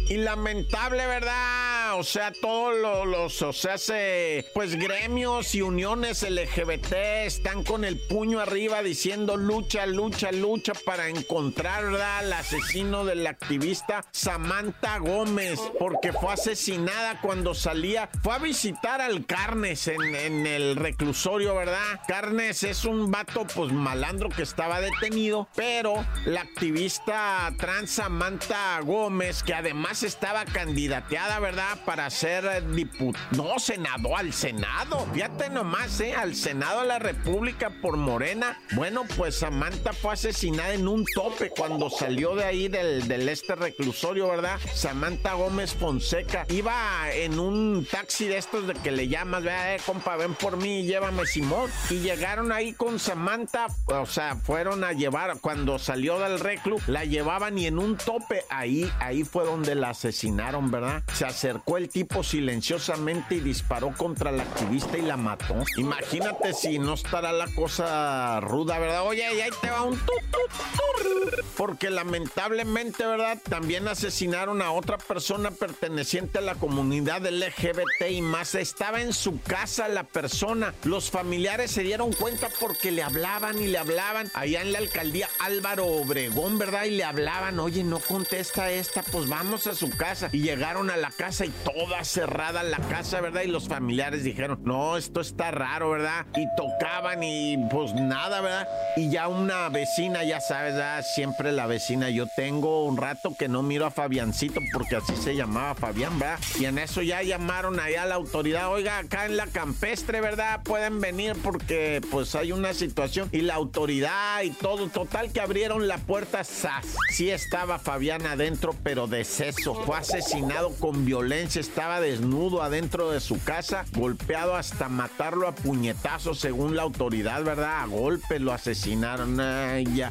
Y 0.09 0.17
lamentable, 0.17 1.05
¿verdad? 1.05 1.99
O 1.99 2.03
sea, 2.03 2.31
todos 2.31 2.75
los, 2.75 3.07
los, 3.07 3.41
o 3.41 3.53
sea, 3.53 3.77
se, 3.77 4.45
pues 4.53 4.75
gremios 4.75 5.53
y 5.53 5.61
uniones 5.61 6.27
LGBT 6.27 6.93
están 7.25 7.63
con 7.63 7.83
el 7.83 7.99
puño 7.99 8.39
arriba 8.39 8.81
diciendo 8.81 9.37
lucha, 9.37 9.85
lucha, 9.85 10.31
lucha 10.31 10.73
para 10.85 11.09
encontrar, 11.09 11.85
¿verdad? 11.85 12.19
Al 12.19 12.33
asesino 12.33 13.05
del 13.05 13.25
activista 13.27 14.05
Samantha 14.11 14.97
Gómez, 14.99 15.59
porque 15.77 16.13
fue 16.13 16.33
asesinada 16.33 17.21
cuando 17.21 17.53
salía, 17.53 18.09
fue 18.23 18.33
a 18.33 18.39
visitar 18.39 19.01
al 19.01 19.25
Carnes 19.25 19.87
en, 19.87 20.15
en 20.15 20.47
el 20.47 20.75
reclusorio, 20.75 21.55
¿verdad? 21.55 22.01
Carnes 22.07 22.63
es 22.63 22.85
un 22.85 23.11
vato, 23.11 23.45
pues 23.55 23.71
malandro 23.71 24.29
que 24.29 24.43
estaba 24.43 24.79
detenido, 24.79 25.08
pero 25.55 26.05
la 26.25 26.41
activista 26.41 27.51
trans 27.57 27.91
Samantha 27.91 28.79
Gómez, 28.81 29.41
que 29.41 29.53
además 29.53 30.03
estaba 30.03 30.45
candidateada, 30.45 31.39
¿verdad? 31.39 31.79
Para 31.85 32.09
ser 32.09 32.65
diputado, 32.73 33.25
no, 33.31 33.57
senador, 33.59 34.19
al 34.19 34.33
Senado. 34.33 35.07
Fíjate 35.13 35.49
nomás, 35.49 35.99
¿eh? 35.99 36.13
Al 36.13 36.35
Senado 36.35 36.81
de 36.81 36.87
la 36.87 36.99
República 36.99 37.71
por 37.81 37.97
Morena. 37.97 38.59
Bueno, 38.73 39.03
pues 39.17 39.39
Samantha 39.39 39.93
fue 39.93 40.13
asesinada 40.13 40.73
en 40.73 40.87
un 40.87 41.05
tope 41.15 41.49
cuando 41.49 41.89
salió 41.89 42.35
de 42.35 42.45
ahí 42.45 42.67
del, 42.67 43.07
del 43.07 43.27
este 43.29 43.55
reclusorio, 43.55 44.27
¿verdad? 44.29 44.59
Samantha 44.73 45.33
Gómez 45.33 45.73
Fonseca 45.73 46.45
iba 46.49 47.11
en 47.11 47.39
un 47.39 47.87
taxi 47.89 48.27
de 48.27 48.37
estos 48.37 48.67
de 48.67 48.73
que 48.75 48.91
le 48.91 49.07
llamas, 49.07 49.43
vea, 49.43 49.75
eh, 49.75 49.81
compa, 49.85 50.15
ven 50.17 50.35
por 50.35 50.57
mí, 50.57 50.83
llévame 50.83 51.25
Simón. 51.25 51.71
Y 51.89 51.99
llegaron 51.99 52.51
ahí 52.51 52.73
con 52.73 52.99
Samantha, 52.99 53.67
o 53.87 54.05
sea, 54.05 54.35
fueron 54.35 54.83
a 54.83 54.98
llevar, 54.99 55.39
cuando 55.39 55.79
salió 55.79 56.19
del 56.19 56.39
reclu, 56.39 56.77
la 56.85 57.05
llevaban 57.05 57.57
y 57.57 57.65
en 57.65 57.79
un 57.79 57.97
tope, 57.97 58.43
ahí, 58.49 58.91
ahí 58.99 59.23
fue 59.23 59.45
donde 59.45 59.73
la 59.73 59.89
asesinaron, 59.89 60.69
¿verdad? 60.69 61.03
Se 61.13 61.25
acercó 61.25 61.77
el 61.77 61.89
tipo 61.89 62.23
silenciosamente 62.23 63.35
y 63.35 63.39
disparó 63.39 63.93
contra 63.97 64.31
la 64.31 64.43
activista 64.43 64.97
y 64.97 65.01
la 65.01 65.17
mató. 65.17 65.55
Imagínate 65.77 66.53
si 66.53 66.77
no 66.77 66.93
estará 66.93 67.31
la 67.31 67.47
cosa 67.55 68.39
ruda, 68.41 68.77
¿verdad? 68.77 69.07
Oye, 69.07 69.23
y 69.35 69.41
ahí 69.41 69.49
te 69.61 69.69
va 69.69 69.83
un 69.83 69.97
tut, 69.97 70.21
tut, 70.31 70.51
tur. 70.51 71.43
Porque 71.55 71.89
lamentablemente, 71.89 73.05
¿verdad? 73.05 73.37
También 73.49 73.87
asesinaron 73.87 74.61
a 74.61 74.71
otra 74.71 74.97
persona 74.97 75.51
perteneciente 75.51 76.39
a 76.39 76.41
la 76.41 76.55
comunidad 76.55 77.25
LGBT 77.25 78.11
y 78.11 78.21
más. 78.21 78.55
Estaba 78.55 79.01
en 79.01 79.13
su 79.13 79.41
casa 79.41 79.87
la 79.87 80.03
persona. 80.03 80.73
Los 80.83 81.09
familiares 81.09 81.71
se 81.71 81.83
dieron 81.83 82.13
cuenta 82.13 82.49
porque 82.59 82.91
le 82.91 83.03
hablaban 83.03 83.61
y 83.61 83.67
le 83.67 83.77
hablaban 83.77 84.29
allá 84.33 84.61
en 84.61 84.73
la 84.73 84.79
alcaldía 84.89 85.29
Álvaro 85.39 85.85
Obregón, 85.85 86.57
¿verdad? 86.57 86.85
Y 86.85 86.91
le 86.91 87.03
hablaban, 87.03 87.59
oye, 87.59 87.83
no 87.83 87.99
contesta 87.99 88.71
esta, 88.71 89.03
pues 89.03 89.29
vamos 89.29 89.67
a 89.67 89.75
su 89.75 89.89
casa. 89.91 90.29
Y 90.31 90.41
llegaron 90.41 90.89
a 90.89 90.97
la 90.97 91.11
casa 91.11 91.45
y 91.45 91.49
toda 91.49 92.03
cerrada 92.03 92.63
la 92.63 92.79
casa, 92.79 93.21
¿verdad? 93.21 93.43
Y 93.43 93.47
los 93.49 93.67
familiares 93.67 94.23
dijeron, 94.23 94.59
no, 94.63 94.97
esto 94.97 95.21
está 95.21 95.51
raro, 95.51 95.91
¿verdad? 95.91 96.25
Y 96.35 96.47
tocaban 96.57 97.21
y 97.23 97.57
pues 97.69 97.93
nada, 97.93 98.41
¿verdad? 98.41 98.67
Y 98.97 99.11
ya 99.11 99.27
una 99.27 99.69
vecina, 99.69 100.23
ya 100.23 100.41
sabes, 100.41 100.73
¿verdad? 100.73 101.05
siempre 101.15 101.51
la 101.51 101.67
vecina, 101.67 102.09
yo 102.09 102.25
tengo 102.35 102.85
un 102.85 102.97
rato 102.97 103.35
que 103.37 103.47
no 103.47 103.61
miro 103.61 103.85
a 103.85 103.91
Fabiancito 103.91 104.59
porque 104.73 104.95
así 104.95 105.15
se 105.15 105.35
llamaba 105.35 105.75
Fabián, 105.75 106.17
¿verdad? 106.17 106.39
Y 106.59 106.65
en 106.65 106.79
eso 106.79 107.01
ya 107.01 107.21
llamaron 107.21 107.79
allá 107.79 108.03
a 108.03 108.05
la 108.07 108.15
autoridad, 108.15 108.71
oiga, 108.71 108.97
acá 108.97 109.25
en 109.25 109.37
la 109.37 109.47
campestre, 109.47 110.19
¿verdad? 110.21 110.61
Pueden 110.63 110.99
venir 110.99 111.35
porque 111.43 112.01
pues 112.09 112.33
hay 112.35 112.51
una 112.51 112.73
situación 112.73 113.29
y 113.31 113.41
la 113.41 113.55
autoridad 113.55 114.41
y 114.43 114.51
todo, 114.51 114.78
total 114.87 115.33
que 115.33 115.41
abrieron 115.41 115.87
la 115.89 115.97
puerta, 115.97 116.45
¡zas! 116.45 116.95
Sí 117.11 117.29
estaba 117.29 117.79
Fabián 117.79 118.25
adentro, 118.25 118.73
pero 118.83 119.07
deceso, 119.07 119.75
fue 119.75 119.97
asesinado 119.97 120.69
con 120.79 121.05
violencia, 121.05 121.59
estaba 121.59 121.99
desnudo 121.99 122.63
adentro 122.63 123.11
de 123.11 123.19
su 123.19 123.43
casa, 123.43 123.85
golpeado 123.91 124.55
hasta 124.55 124.87
matarlo 124.87 125.47
a 125.47 125.55
puñetazos 125.55 126.39
según 126.39 126.77
la 126.77 126.83
autoridad, 126.83 127.43
¿verdad? 127.43 127.81
A 127.81 127.85
golpe 127.87 128.39
lo 128.39 128.53
asesinaron, 128.53 129.39
ay. 129.41 130.05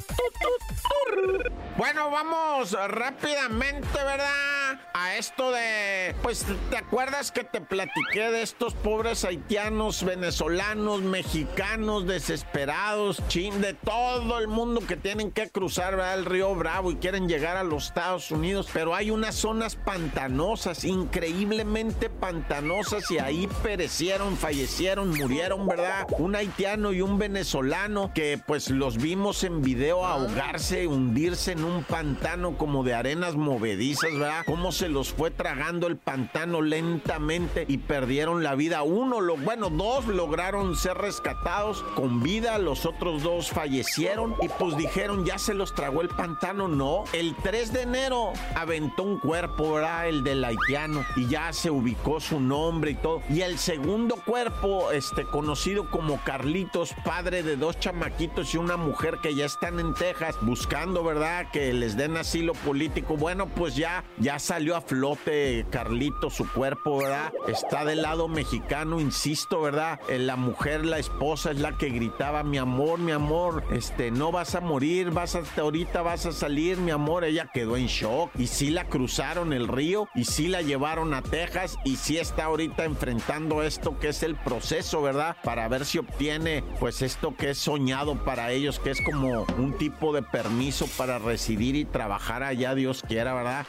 Bueno, 1.78 2.10
vamos 2.10 2.76
rápidamente, 2.88 3.87
¿verdad? 3.94 4.80
A 4.94 5.16
esto 5.16 5.52
de, 5.52 6.14
pues, 6.22 6.44
¿te 6.70 6.76
acuerdas 6.76 7.30
que 7.30 7.44
te 7.44 7.60
platiqué 7.60 8.30
de 8.30 8.42
estos 8.42 8.75
pobres 8.75 9.25
haitianos, 9.25 10.04
venezolanos, 10.04 11.02
mexicanos, 11.02 12.06
desesperados, 12.06 13.22
chin, 13.28 13.60
de 13.60 13.75
todo 13.75 14.40
el 14.40 14.48
mundo 14.48 14.57
que 14.88 14.96
tienen 14.96 15.30
que 15.30 15.48
cruzar 15.50 15.94
el 16.16 16.24
río 16.24 16.52
Bravo 16.56 16.90
y 16.90 16.96
quieren 16.96 17.28
llegar 17.28 17.56
a 17.56 17.62
los 17.62 17.86
Estados 17.86 18.32
Unidos? 18.32 18.68
Pero 18.72 18.92
hay 18.92 19.12
unas 19.12 19.36
zonas 19.36 19.76
pantanosas, 19.76 20.84
increíblemente 20.84 22.10
pantanosas, 22.10 23.08
y 23.12 23.18
ahí 23.18 23.48
perecieron, 23.62 24.36
fallecieron, 24.36 25.16
murieron, 25.16 25.64
¿verdad? 25.68 26.08
Un 26.18 26.34
haitiano 26.34 26.92
y 26.92 27.02
un 27.02 27.18
venezolano 27.18 28.10
que, 28.12 28.40
pues, 28.44 28.70
los 28.70 28.96
vimos 28.96 29.44
en 29.44 29.62
video 29.62 30.04
ahogarse, 30.04 30.88
hundirse 30.88 31.52
en 31.52 31.62
un 31.62 31.84
pantano 31.84 32.58
como 32.58 32.82
de 32.82 32.94
arenas 32.94 33.36
movedizas, 33.36 34.12
¿verdad? 34.12 34.42
Cómo 34.44 34.72
se 34.72 34.88
los 34.88 35.12
fue 35.12 35.30
tragando 35.30 35.86
el 35.86 35.98
pantano 35.98 36.62
lentamente 36.62 37.64
y 37.68 37.78
perdieron 37.78 38.42
la 38.42 38.56
vida. 38.56 38.82
Uno, 38.82 39.18
bueno, 39.36 39.70
dos 39.70 40.06
lograron 40.08 40.74
ser 40.74 40.96
rescatados 40.98 41.84
con 41.94 42.24
vida, 42.24 42.58
los 42.58 42.86
otros 42.86 43.22
dos 43.22 43.50
fallecieron 43.50 44.34
y 44.42 44.47
pues 44.58 44.76
dijeron, 44.76 45.24
ya 45.24 45.38
se 45.38 45.54
los 45.54 45.74
tragó 45.74 46.02
el 46.02 46.08
pantano. 46.08 46.68
No, 46.68 47.04
el 47.12 47.34
3 47.36 47.72
de 47.72 47.82
enero 47.82 48.32
aventó 48.54 49.02
un 49.02 49.18
cuerpo, 49.18 49.74
¿verdad? 49.74 50.08
El 50.08 50.24
del 50.24 50.44
haitiano 50.44 51.04
y 51.16 51.26
ya 51.26 51.52
se 51.52 51.70
ubicó 51.70 52.20
su 52.20 52.40
nombre 52.40 52.92
y 52.92 52.94
todo. 52.94 53.22
Y 53.28 53.42
el 53.42 53.58
segundo 53.58 54.16
cuerpo, 54.16 54.90
este, 54.92 55.24
conocido 55.24 55.90
como 55.90 56.18
Carlitos, 56.24 56.94
padre 57.04 57.42
de 57.42 57.56
dos 57.56 57.78
chamaquitos 57.78 58.54
y 58.54 58.58
una 58.58 58.76
mujer 58.76 59.18
que 59.22 59.34
ya 59.34 59.46
están 59.46 59.80
en 59.80 59.94
Texas 59.94 60.36
buscando, 60.40 61.02
¿verdad? 61.04 61.50
Que 61.52 61.72
les 61.72 61.96
den 61.96 62.16
asilo 62.16 62.52
político. 62.54 63.16
Bueno, 63.16 63.46
pues 63.46 63.76
ya, 63.76 64.04
ya 64.18 64.38
salió 64.38 64.76
a 64.76 64.80
flote, 64.80 65.66
Carlito, 65.70 66.30
su 66.30 66.50
cuerpo, 66.50 66.98
¿verdad? 66.98 67.32
Está 67.46 67.84
del 67.84 68.02
lado 68.02 68.28
mexicano, 68.28 69.00
insisto, 69.00 69.60
¿verdad? 69.60 70.00
Eh, 70.08 70.18
la 70.18 70.36
mujer, 70.36 70.84
la 70.84 70.98
esposa 70.98 71.50
es 71.50 71.60
la 71.60 71.76
que 71.76 71.90
gritaba, 71.90 72.42
mi 72.42 72.58
amor, 72.58 72.98
mi 72.98 73.12
amor, 73.12 73.64
este, 73.72 74.10
no 74.10 74.32
vas 74.38 74.54
a 74.54 74.61
morir, 74.61 75.11
vas 75.11 75.35
a, 75.35 75.42
ahorita 75.61 76.00
vas 76.02 76.25
a 76.25 76.30
salir, 76.30 76.76
mi 76.76 76.92
amor. 76.92 77.25
Ella 77.25 77.50
quedó 77.52 77.76
en 77.76 77.88
shock 77.88 78.30
y 78.38 78.47
sí 78.47 78.71
la 78.71 78.85
cruzaron 78.85 79.52
el 79.52 79.66
río 79.66 80.09
y 80.14 80.26
sí 80.26 80.47
la 80.47 80.62
llevaron 80.62 81.12
a 81.12 81.23
Texas 81.23 81.76
y 81.85 81.97
sí 81.97 82.18
está 82.18 82.45
ahorita 82.45 82.85
enfrentando 82.85 83.64
esto 83.64 83.99
que 83.99 84.11
es 84.11 84.23
el 84.23 84.37
proceso, 84.37 85.02
¿verdad? 85.02 85.37
Para 85.42 85.66
ver 85.66 85.85
si 85.85 85.99
obtiene 85.99 86.62
pues 86.78 87.02
esto 87.02 87.35
que 87.37 87.50
es 87.50 87.59
soñado 87.59 88.14
para 88.25 88.52
ellos, 88.52 88.78
que 88.78 88.92
es 88.92 89.00
como 89.00 89.45
un 89.59 89.76
tipo 89.76 90.12
de 90.12 90.23
permiso 90.23 90.87
para 90.97 91.18
residir 91.18 91.75
y 91.75 91.85
trabajar 91.85 92.45
allá, 92.45 92.76
Dios 92.76 93.02
quiera, 93.02 93.35
¿verdad? 93.35 93.66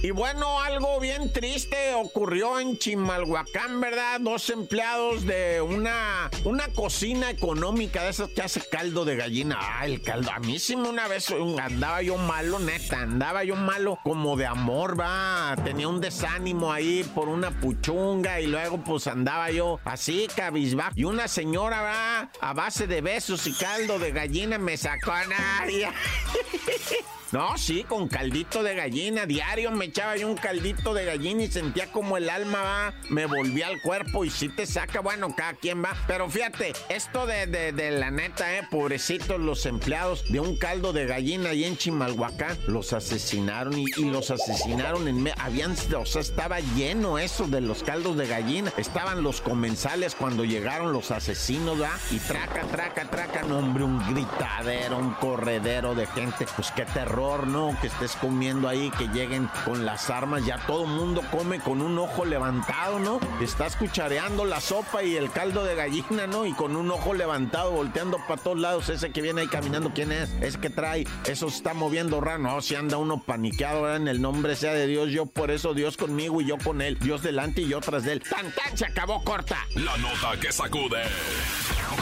Y 0.00 0.12
bueno, 0.12 0.60
algo 0.60 1.00
bien 1.00 1.32
triste 1.32 1.92
ocurrió 1.94 2.60
en 2.60 2.78
Chimalhuacán, 2.78 3.80
¿verdad? 3.80 4.20
Dos 4.20 4.48
empleados 4.48 5.26
de 5.26 5.60
una, 5.60 6.30
una 6.44 6.68
cocina 6.68 7.30
económica 7.30 8.04
de 8.04 8.10
esas 8.10 8.30
que 8.30 8.42
hace 8.42 8.60
caldo 8.60 8.97
de 9.04 9.16
gallina. 9.16 9.58
Ah, 9.60 9.86
el 9.86 10.02
caldo. 10.02 10.30
A 10.32 10.38
mí 10.38 10.58
sí 10.58 10.74
una 10.74 11.08
vez 11.08 11.32
andaba 11.60 12.02
yo 12.02 12.16
malo, 12.16 12.58
neta, 12.58 13.00
andaba 13.02 13.44
yo 13.44 13.56
malo 13.56 13.98
como 14.02 14.36
de 14.36 14.46
amor, 14.46 14.98
va. 14.98 15.56
Tenía 15.64 15.88
un 15.88 16.00
desánimo 16.00 16.72
ahí 16.72 17.04
por 17.14 17.28
una 17.28 17.50
puchunga 17.50 18.40
y 18.40 18.46
luego 18.46 18.78
pues 18.78 19.06
andaba 19.06 19.50
yo 19.50 19.80
así, 19.84 20.28
cabizbajo. 20.34 20.92
Y 20.96 21.04
una 21.04 21.28
señora, 21.28 21.82
va, 21.82 22.30
a 22.40 22.52
base 22.52 22.86
de 22.86 23.00
besos 23.00 23.46
y 23.46 23.52
caldo 23.52 23.98
de 23.98 24.12
gallina 24.12 24.58
me 24.58 24.76
sacó 24.76 25.12
a 25.12 25.24
nadie. 25.26 25.88
No, 27.30 27.58
sí, 27.58 27.84
con 27.84 28.08
caldito 28.08 28.62
de 28.62 28.74
gallina. 28.74 29.26
Diario 29.26 29.70
me 29.70 29.84
echaba 29.84 30.16
yo 30.16 30.26
un 30.26 30.36
caldito 30.36 30.94
de 30.94 31.04
gallina 31.04 31.42
y 31.42 31.50
sentía 31.50 31.92
como 31.92 32.16
el 32.16 32.30
alma 32.30 32.62
va, 32.62 32.94
me 33.10 33.26
volvía 33.26 33.66
al 33.66 33.82
cuerpo 33.82 34.24
y 34.24 34.30
sí 34.30 34.48
te 34.48 34.64
saca, 34.64 35.00
bueno, 35.00 35.34
cada 35.36 35.52
quien 35.52 35.84
va. 35.84 35.94
Pero 36.06 36.30
fíjate, 36.30 36.72
esto 36.88 37.26
de, 37.26 37.46
de, 37.46 37.90
la 37.90 38.10
neta, 38.10 38.56
eh, 38.56 38.66
pobrecitos 38.70 39.38
los 39.38 39.66
empleados 39.66 40.24
de 40.32 40.40
un 40.40 40.56
caldo 40.56 40.94
de 40.94 41.04
gallina 41.04 41.50
ahí 41.50 41.64
en 41.64 41.76
Chimalhuacán, 41.76 42.56
los 42.66 42.94
asesinaron 42.94 43.78
y, 43.78 43.86
los 44.04 44.30
asesinaron 44.30 45.06
en... 45.06 45.28
Habían, 45.38 45.76
o 45.96 46.06
sea, 46.06 46.22
estaba 46.22 46.60
lleno 46.60 47.18
eso 47.18 47.46
de 47.46 47.60
los 47.60 47.82
caldos 47.82 48.16
de 48.16 48.26
gallina. 48.26 48.72
Estaban 48.78 49.22
los 49.22 49.42
comensales 49.42 50.14
cuando 50.14 50.46
llegaron 50.46 50.94
los 50.94 51.10
asesinos, 51.10 51.82
¿va? 51.82 51.90
Y 52.10 52.18
traca, 52.20 52.62
traca, 52.62 53.04
traca, 53.10 53.42
no, 53.42 53.58
hombre, 53.58 53.84
un 53.84 53.98
gritadero, 54.14 54.96
un 54.96 55.12
corredero 55.14 55.94
de 55.94 56.06
gente. 56.06 56.46
Pues 56.56 56.70
qué 56.70 56.86
terror 56.86 57.17
¿no? 57.18 57.76
Que 57.80 57.88
estés 57.88 58.14
comiendo 58.14 58.68
ahí, 58.68 58.92
que 58.96 59.08
lleguen 59.08 59.48
con 59.64 59.84
las 59.84 60.08
armas, 60.08 60.46
ya 60.46 60.56
todo 60.66 60.86
mundo 60.86 61.22
come 61.32 61.58
con 61.58 61.82
un 61.82 61.98
ojo 61.98 62.24
levantado, 62.24 63.00
¿no? 63.00 63.18
Estás 63.42 63.74
cuchareando 63.74 64.44
la 64.44 64.60
sopa 64.60 65.02
y 65.02 65.16
el 65.16 65.30
caldo 65.32 65.64
de 65.64 65.74
gallina, 65.74 66.28
¿no? 66.28 66.46
Y 66.46 66.52
con 66.52 66.76
un 66.76 66.88
ojo 66.90 67.14
levantado, 67.14 67.72
volteando 67.72 68.18
para 68.28 68.40
todos 68.40 68.58
lados, 68.60 68.88
ese 68.88 69.10
que 69.10 69.20
viene 69.20 69.40
ahí 69.40 69.48
caminando, 69.48 69.90
¿quién 69.92 70.12
es? 70.12 70.30
Ese 70.40 70.60
que 70.60 70.70
trae, 70.70 71.08
eso 71.26 71.50
se 71.50 71.56
está 71.56 71.74
moviendo 71.74 72.20
raro, 72.20 72.38
no, 72.38 72.60
si 72.60 72.76
anda 72.76 72.98
uno 72.98 73.20
paniqueado, 73.20 73.82
¿verdad? 73.82 73.96
En 73.96 74.08
el 74.08 74.22
nombre 74.22 74.54
sea 74.54 74.72
de 74.72 74.86
Dios, 74.86 75.10
yo 75.10 75.26
por 75.26 75.50
eso, 75.50 75.74
Dios 75.74 75.96
conmigo 75.96 76.40
y 76.40 76.46
yo 76.46 76.56
con 76.58 76.80
él, 76.82 76.98
Dios 77.00 77.22
delante 77.22 77.62
y 77.62 77.68
yo 77.68 77.80
tras 77.80 78.04
de 78.04 78.12
él. 78.12 78.22
¡Tan, 78.22 78.52
tan! 78.52 78.78
Se 78.78 78.86
acabó 78.86 79.24
corta. 79.24 79.66
La 79.74 79.96
nota 79.96 80.38
que 80.40 80.52
sacude. 80.52 81.02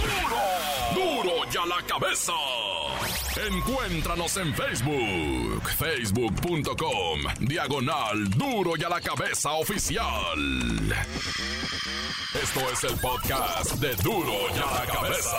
¡Duro! 0.02 1.22
¡Duro 1.22 1.50
ya 1.50 1.66
la 1.66 1.82
cabeza! 1.86 2.32
Encuéntranos 3.48 4.36
en 4.38 4.54
Facebook, 4.54 5.68
facebook.com, 5.76 7.20
diagonal 7.40 8.30
duro 8.30 8.72
y 8.78 8.82
a 8.82 8.88
la 8.88 9.00
cabeza 9.00 9.52
oficial. 9.52 10.38
Esto 12.42 12.60
es 12.72 12.84
el 12.84 12.98
podcast 12.98 13.72
de 13.74 13.94
duro 13.96 14.32
y 14.54 14.58
a 14.58 14.80
la 14.80 14.86
cabeza. 14.92 15.36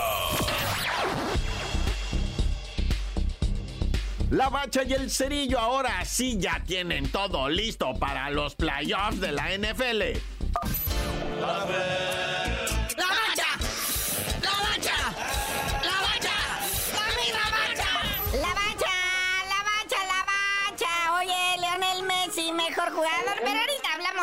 La 4.30 4.50
bacha 4.50 4.84
y 4.84 4.94
el 4.94 5.10
cerillo 5.10 5.58
ahora 5.58 6.06
sí 6.06 6.38
ya 6.38 6.62
tienen 6.66 7.10
todo 7.10 7.50
listo 7.50 7.94
para 7.98 8.30
los 8.30 8.56
playoffs 8.56 9.20
de 9.20 9.32
la 9.32 9.58
NFL. 9.58 10.20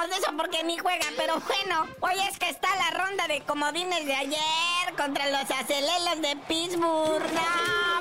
De 0.09 0.17
eso 0.17 0.33
porque 0.37 0.63
ni 0.65 0.77
juega, 0.77 1.07
pero 1.17 1.41
bueno, 1.41 1.87
hoy 2.01 2.15
es 2.29 2.39
que 2.39 2.49
está 2.49 2.69
la 2.77 2.91
ronda 2.91 3.27
de 3.29 3.41
comodines 3.43 4.05
de 4.05 4.15
ayer 4.15 4.95
contra 4.97 5.31
los 5.31 5.51
acelelos 5.51 6.21
de 6.21 6.37
Pittsburgh. 6.49 7.33
No, 7.33 7.94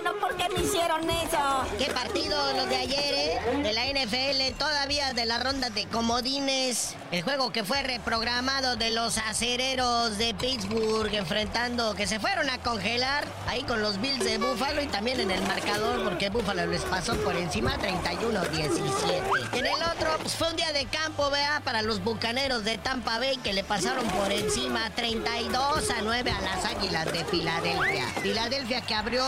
bueno, 0.00 0.20
¿por 0.20 0.36
qué 0.36 0.48
me 0.50 0.60
hicieron 0.60 1.10
eso? 1.10 1.66
¿Qué 1.76 1.86
partido 1.92 2.52
los 2.54 2.68
de 2.68 2.76
ayer, 2.76 3.14
eh? 3.14 3.62
De 3.64 3.72
la 3.72 3.86
NFL, 3.86 4.56
todavía 4.56 5.12
de 5.12 5.26
la 5.26 5.40
ronda 5.40 5.70
de 5.70 5.86
comodines. 5.86 6.94
El 7.10 7.22
juego 7.22 7.50
que 7.50 7.64
fue 7.64 7.82
reprogramado 7.82 8.76
de 8.76 8.90
los 8.90 9.18
acereros 9.18 10.16
de 10.16 10.34
Pittsburgh 10.34 11.12
enfrentando, 11.12 11.96
que 11.96 12.06
se 12.06 12.20
fueron 12.20 12.48
a 12.48 12.58
congelar 12.58 13.24
ahí 13.48 13.64
con 13.64 13.82
los 13.82 14.00
Bills 14.00 14.24
de 14.24 14.38
Buffalo 14.38 14.82
y 14.82 14.86
también 14.86 15.18
en 15.18 15.32
el 15.32 15.42
marcador 15.42 16.04
porque 16.04 16.30
Buffalo 16.30 16.66
les 16.66 16.82
pasó 16.82 17.16
por 17.16 17.34
encima 17.34 17.76
31-17. 17.78 19.58
En 19.58 19.66
el 19.66 19.82
otro, 19.82 20.16
pues 20.20 20.36
fue 20.36 20.48
un 20.50 20.56
día 20.56 20.72
de 20.72 20.86
campo, 20.86 21.28
vea 21.30 21.60
para 21.64 21.82
los 21.82 22.04
bucaneros 22.04 22.62
de 22.62 22.78
Tampa 22.78 23.18
Bay 23.18 23.38
que 23.38 23.52
le 23.52 23.64
pasaron 23.64 24.06
por 24.10 24.30
encima 24.30 24.90
32 24.90 25.90
a 25.90 26.02
9 26.02 26.30
a 26.30 26.40
las 26.42 26.64
Águilas 26.66 27.12
de 27.12 27.24
Filadelfia. 27.24 28.06
Filadelfia 28.22 28.80
que 28.82 28.94
abrió 28.94 29.24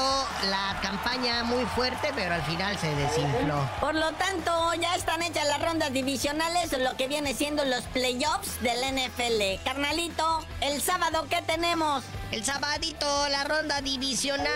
la 0.48 0.60
campaña 0.83 1.44
muy 1.44 1.64
fuerte, 1.64 2.11
pero 2.14 2.35
al 2.35 2.42
final 2.42 2.77
se 2.79 2.94
desinfló. 2.94 3.68
Por 3.81 3.94
lo 3.94 4.12
tanto, 4.12 4.75
ya 4.75 4.94
están 4.94 5.23
hechas 5.23 5.46
las 5.46 5.61
rondas 5.62 5.92
divisionales, 5.92 6.73
lo 6.79 6.96
que 6.96 7.09
viene 7.09 7.35
siendo 7.35 7.64
los 7.64 7.85
playoffs 7.87 8.61
del 8.62 8.79
NFL. 8.94 9.62
Carnalito, 9.64 10.44
el 10.61 10.81
sábado, 10.81 11.27
¿qué 11.29 11.42
tenemos? 11.42 12.05
El 12.33 12.45
sabadito, 12.45 13.29
la 13.29 13.43
ronda 13.43 13.81
divisional, 13.81 14.47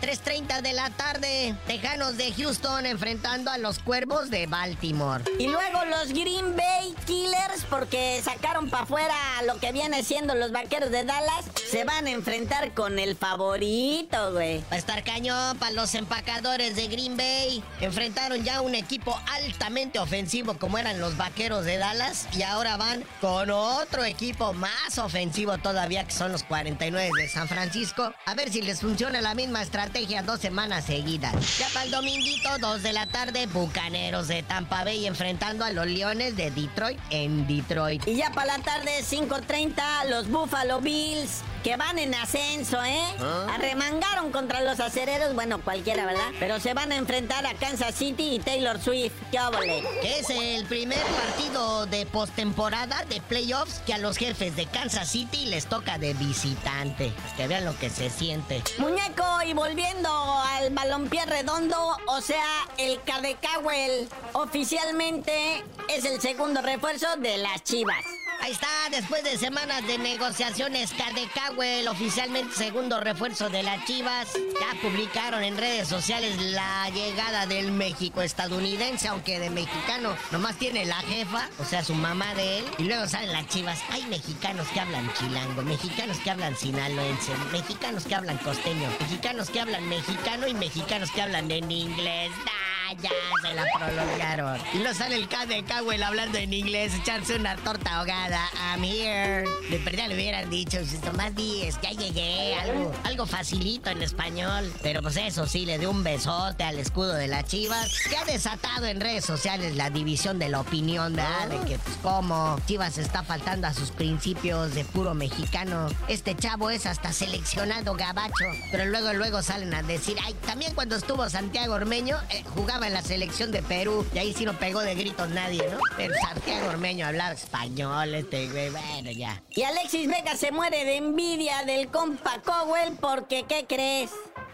3.30 0.00 0.62
de 0.62 0.72
la 0.72 0.88
tarde. 0.90 1.56
Tejanos 1.66 2.16
de 2.16 2.32
Houston 2.32 2.86
enfrentando 2.86 3.50
a 3.50 3.58
los 3.58 3.80
Cuervos 3.80 4.30
de 4.30 4.46
Baltimore. 4.46 5.24
Y 5.40 5.48
luego 5.48 5.84
los 5.86 6.10
Green 6.10 6.54
Bay 6.54 6.94
Killers, 7.06 7.64
porque 7.68 8.20
sacaron 8.22 8.70
para 8.70 8.84
afuera 8.84 9.14
lo 9.48 9.58
que 9.58 9.72
viene 9.72 10.04
siendo 10.04 10.36
los 10.36 10.52
Vaqueros 10.52 10.92
de 10.92 11.02
Dallas, 11.02 11.46
se 11.68 11.82
van 11.82 12.06
a 12.06 12.10
enfrentar 12.10 12.72
con 12.72 13.00
el 13.00 13.16
favorito, 13.16 14.32
güey. 14.32 14.60
Va 14.70 14.76
a 14.76 14.78
estar 14.78 15.02
cañón 15.02 15.58
para 15.58 15.72
los 15.72 15.96
empacadores 15.96 16.76
de 16.76 16.86
Green 16.86 17.16
Bay. 17.16 17.64
Enfrentaron 17.80 18.44
ya 18.44 18.60
un 18.60 18.76
equipo 18.76 19.18
altamente 19.32 19.98
ofensivo 19.98 20.56
como 20.56 20.78
eran 20.78 21.00
los 21.00 21.16
Vaqueros 21.16 21.64
de 21.64 21.78
Dallas 21.78 22.28
y 22.36 22.42
ahora 22.42 22.76
van 22.76 23.04
con 23.20 23.50
otro 23.50 24.04
equipo 24.04 24.52
más 24.52 24.98
ofensivo 24.98 25.58
todavía 25.58 26.04
que 26.04 26.12
son 26.12 26.30
los 26.30 26.44
49 26.44 27.10
de 27.16 27.23
San 27.28 27.48
Francisco. 27.48 28.12
A 28.26 28.34
ver 28.34 28.50
si 28.50 28.62
les 28.62 28.80
funciona 28.80 29.20
la 29.20 29.34
misma 29.34 29.62
estrategia 29.62 30.22
dos 30.22 30.40
semanas 30.40 30.84
seguidas. 30.84 31.58
Ya 31.58 31.68
para 31.68 31.84
el 31.84 31.90
dominguito, 31.90 32.58
2 32.58 32.82
de 32.82 32.92
la 32.92 33.06
tarde, 33.06 33.46
Bucaneros 33.46 34.28
de 34.28 34.42
Tampa 34.42 34.84
Bay 34.84 35.06
enfrentando 35.06 35.64
a 35.64 35.70
los 35.70 35.86
Leones 35.86 36.36
de 36.36 36.50
Detroit 36.50 36.98
en 37.10 37.46
Detroit. 37.46 38.06
Y 38.06 38.16
ya 38.16 38.30
para 38.30 38.58
la 38.58 38.64
tarde, 38.64 38.90
5.30, 39.02 40.08
los 40.08 40.28
Buffalo 40.28 40.80
Bills 40.80 41.42
que 41.64 41.76
van 41.76 41.98
en 41.98 42.14
ascenso, 42.14 42.84
¿eh? 42.84 43.00
¿Ah? 43.20 43.54
Arremangaron 43.54 44.30
contra 44.30 44.60
los 44.60 44.78
acereros, 44.80 45.34
bueno, 45.34 45.62
cualquiera, 45.62 46.04
¿verdad? 46.04 46.30
Pero 46.38 46.60
se 46.60 46.74
van 46.74 46.92
a 46.92 46.96
enfrentar 46.96 47.46
a 47.46 47.54
Kansas 47.54 47.94
City 47.94 48.34
y 48.34 48.38
Taylor 48.38 48.78
Swift. 48.78 49.14
¡Qué 49.32 49.40
óvole! 49.40 49.82
Que 50.02 50.18
es 50.18 50.28
el 50.28 50.66
primer 50.66 51.00
partido 51.00 51.86
de 51.86 52.04
postemporada 52.04 53.02
de 53.06 53.20
playoffs 53.22 53.80
que 53.86 53.94
a 53.94 53.98
los 53.98 54.18
jefes 54.18 54.54
de 54.56 54.66
Kansas 54.66 55.08
City 55.08 55.46
les 55.46 55.66
toca 55.66 55.96
de 55.96 56.12
visitante. 56.12 57.12
Que 57.38 57.48
vean 57.48 57.64
lo 57.64 57.76
que 57.78 57.88
se 57.88 58.10
siente. 58.10 58.62
Muñeco, 58.76 59.24
y 59.46 59.54
volviendo 59.54 60.10
al 60.10 60.68
balompié 60.70 61.24
redondo, 61.24 61.96
o 62.06 62.20
sea, 62.20 62.44
el 62.76 63.00
Cadecawel 63.04 64.06
oficialmente 64.34 65.64
es 65.88 66.04
el 66.04 66.20
segundo 66.20 66.60
refuerzo 66.60 67.06
de 67.16 67.38
las 67.38 67.64
Chivas. 67.64 68.04
Ahí 68.44 68.52
está, 68.52 68.68
después 68.90 69.24
de 69.24 69.38
semanas 69.38 69.86
de 69.86 69.96
negociaciones, 69.96 70.92
Cardecawel, 70.92 71.88
oficialmente 71.88 72.54
segundo 72.54 73.00
refuerzo 73.00 73.48
de 73.48 73.62
las 73.62 73.86
Chivas, 73.86 74.34
ya 74.34 74.78
publicaron 74.82 75.42
en 75.42 75.56
redes 75.56 75.88
sociales 75.88 76.38
la 76.38 76.90
llegada 76.90 77.46
del 77.46 77.72
México 77.72 78.20
estadounidense, 78.20 79.08
aunque 79.08 79.40
de 79.40 79.48
mexicano 79.48 80.14
nomás 80.30 80.58
tiene 80.58 80.84
la 80.84 80.96
jefa, 80.96 81.48
o 81.58 81.64
sea, 81.64 81.82
su 81.82 81.94
mamá 81.94 82.34
de 82.34 82.58
él, 82.58 82.64
y 82.76 82.82
luego 82.82 83.08
salen 83.08 83.32
las 83.32 83.48
Chivas. 83.48 83.80
Hay 83.90 84.04
mexicanos 84.08 84.68
que 84.74 84.80
hablan 84.80 85.10
chilango, 85.14 85.62
mexicanos 85.62 86.18
que 86.18 86.30
hablan 86.30 86.54
sinaloense, 86.54 87.32
mexicanos 87.50 88.04
que 88.04 88.14
hablan 88.14 88.36
costeño, 88.36 88.90
mexicanos 89.00 89.48
que 89.48 89.60
hablan 89.60 89.88
mexicano 89.88 90.46
y 90.46 90.52
mexicanos 90.52 91.10
que 91.12 91.22
hablan 91.22 91.50
en 91.50 91.70
inglés. 91.70 92.30
¡Ah! 92.46 92.73
Ya, 93.00 93.10
se 93.42 93.54
la 93.54 93.64
prolongaron. 93.76 94.60
Y 94.74 94.78
no 94.78 94.92
sale 94.94 95.16
el 95.16 95.26
K 95.26 95.46
de 95.46 95.64
Cowell 95.64 96.02
hablando 96.02 96.38
en 96.38 96.52
inglés, 96.52 96.94
echarse 96.94 97.34
una 97.34 97.56
torta 97.56 97.96
ahogada. 97.96 98.40
I'm 98.56 98.84
here. 98.84 99.44
De 99.70 99.78
verdad 99.78 100.08
le 100.08 100.14
hubieran 100.14 100.50
dicho, 100.50 100.78
Tomás 101.02 101.34
Díez, 101.34 101.76
ya 101.82 101.90
llegué, 101.90 102.54
algo, 102.56 102.92
algo 103.04 103.26
facilito 103.26 103.90
en 103.90 104.02
español. 104.02 104.70
Pero 104.82 105.02
pues 105.02 105.16
eso 105.16 105.46
sí, 105.46 105.64
le 105.64 105.78
dio 105.78 105.90
un 105.90 106.04
besote 106.04 106.62
al 106.62 106.78
escudo 106.78 107.14
de 107.14 107.26
las 107.26 107.46
Chivas, 107.46 107.90
que 108.08 108.16
ha 108.16 108.24
desatado 108.24 108.86
en 108.86 109.00
redes 109.00 109.24
sociales 109.24 109.76
la 109.76 109.90
división 109.90 110.38
de 110.38 110.50
la 110.50 110.60
opinión, 110.60 111.16
¿verdad? 111.16 111.48
De 111.48 111.58
que, 111.66 111.78
pues, 111.78 111.96
como 112.02 112.60
Chivas 112.66 112.98
está 112.98 113.22
faltando 113.22 113.66
a 113.66 113.74
sus 113.74 113.90
principios 113.90 114.74
de 114.74 114.84
puro 114.84 115.14
mexicano. 115.14 115.88
Este 116.08 116.36
chavo 116.36 116.70
es 116.70 116.86
hasta 116.86 117.12
seleccionado 117.12 117.94
gabacho. 117.94 118.44
Pero 118.70 118.84
luego, 118.86 119.14
luego 119.14 119.42
salen 119.42 119.74
a 119.74 119.82
decir, 119.82 120.16
ay, 120.22 120.34
también 120.46 120.74
cuando 120.74 120.96
estuvo 120.96 121.28
Santiago 121.28 121.74
Ormeño, 121.74 122.18
eh, 122.30 122.44
jugaba 122.54 122.73
en 122.82 122.92
la 122.92 123.02
selección 123.02 123.52
de 123.52 123.62
Perú. 123.62 124.04
Y 124.14 124.18
ahí 124.18 124.34
sí 124.34 124.44
no 124.44 124.58
pegó 124.58 124.80
de 124.80 124.94
gritos 124.94 125.28
nadie, 125.30 125.66
¿no? 125.70 125.78
Pero 125.96 126.14
Santiago 126.14 126.68
Ormeño 126.68 127.06
hablaba 127.06 127.32
español, 127.32 128.14
este 128.14 128.48
güey, 128.48 128.70
bueno, 128.70 129.10
ya. 129.12 129.42
Y 129.50 129.62
Alexis 129.62 130.08
Vega 130.08 130.36
se 130.36 130.50
muere 130.50 130.84
de 130.84 130.96
envidia 130.96 131.62
del 131.64 131.88
compa 131.88 132.40
Cowell 132.42 132.96
porque, 133.00 133.44
¿qué 133.48 133.66
crees? 133.68 134.10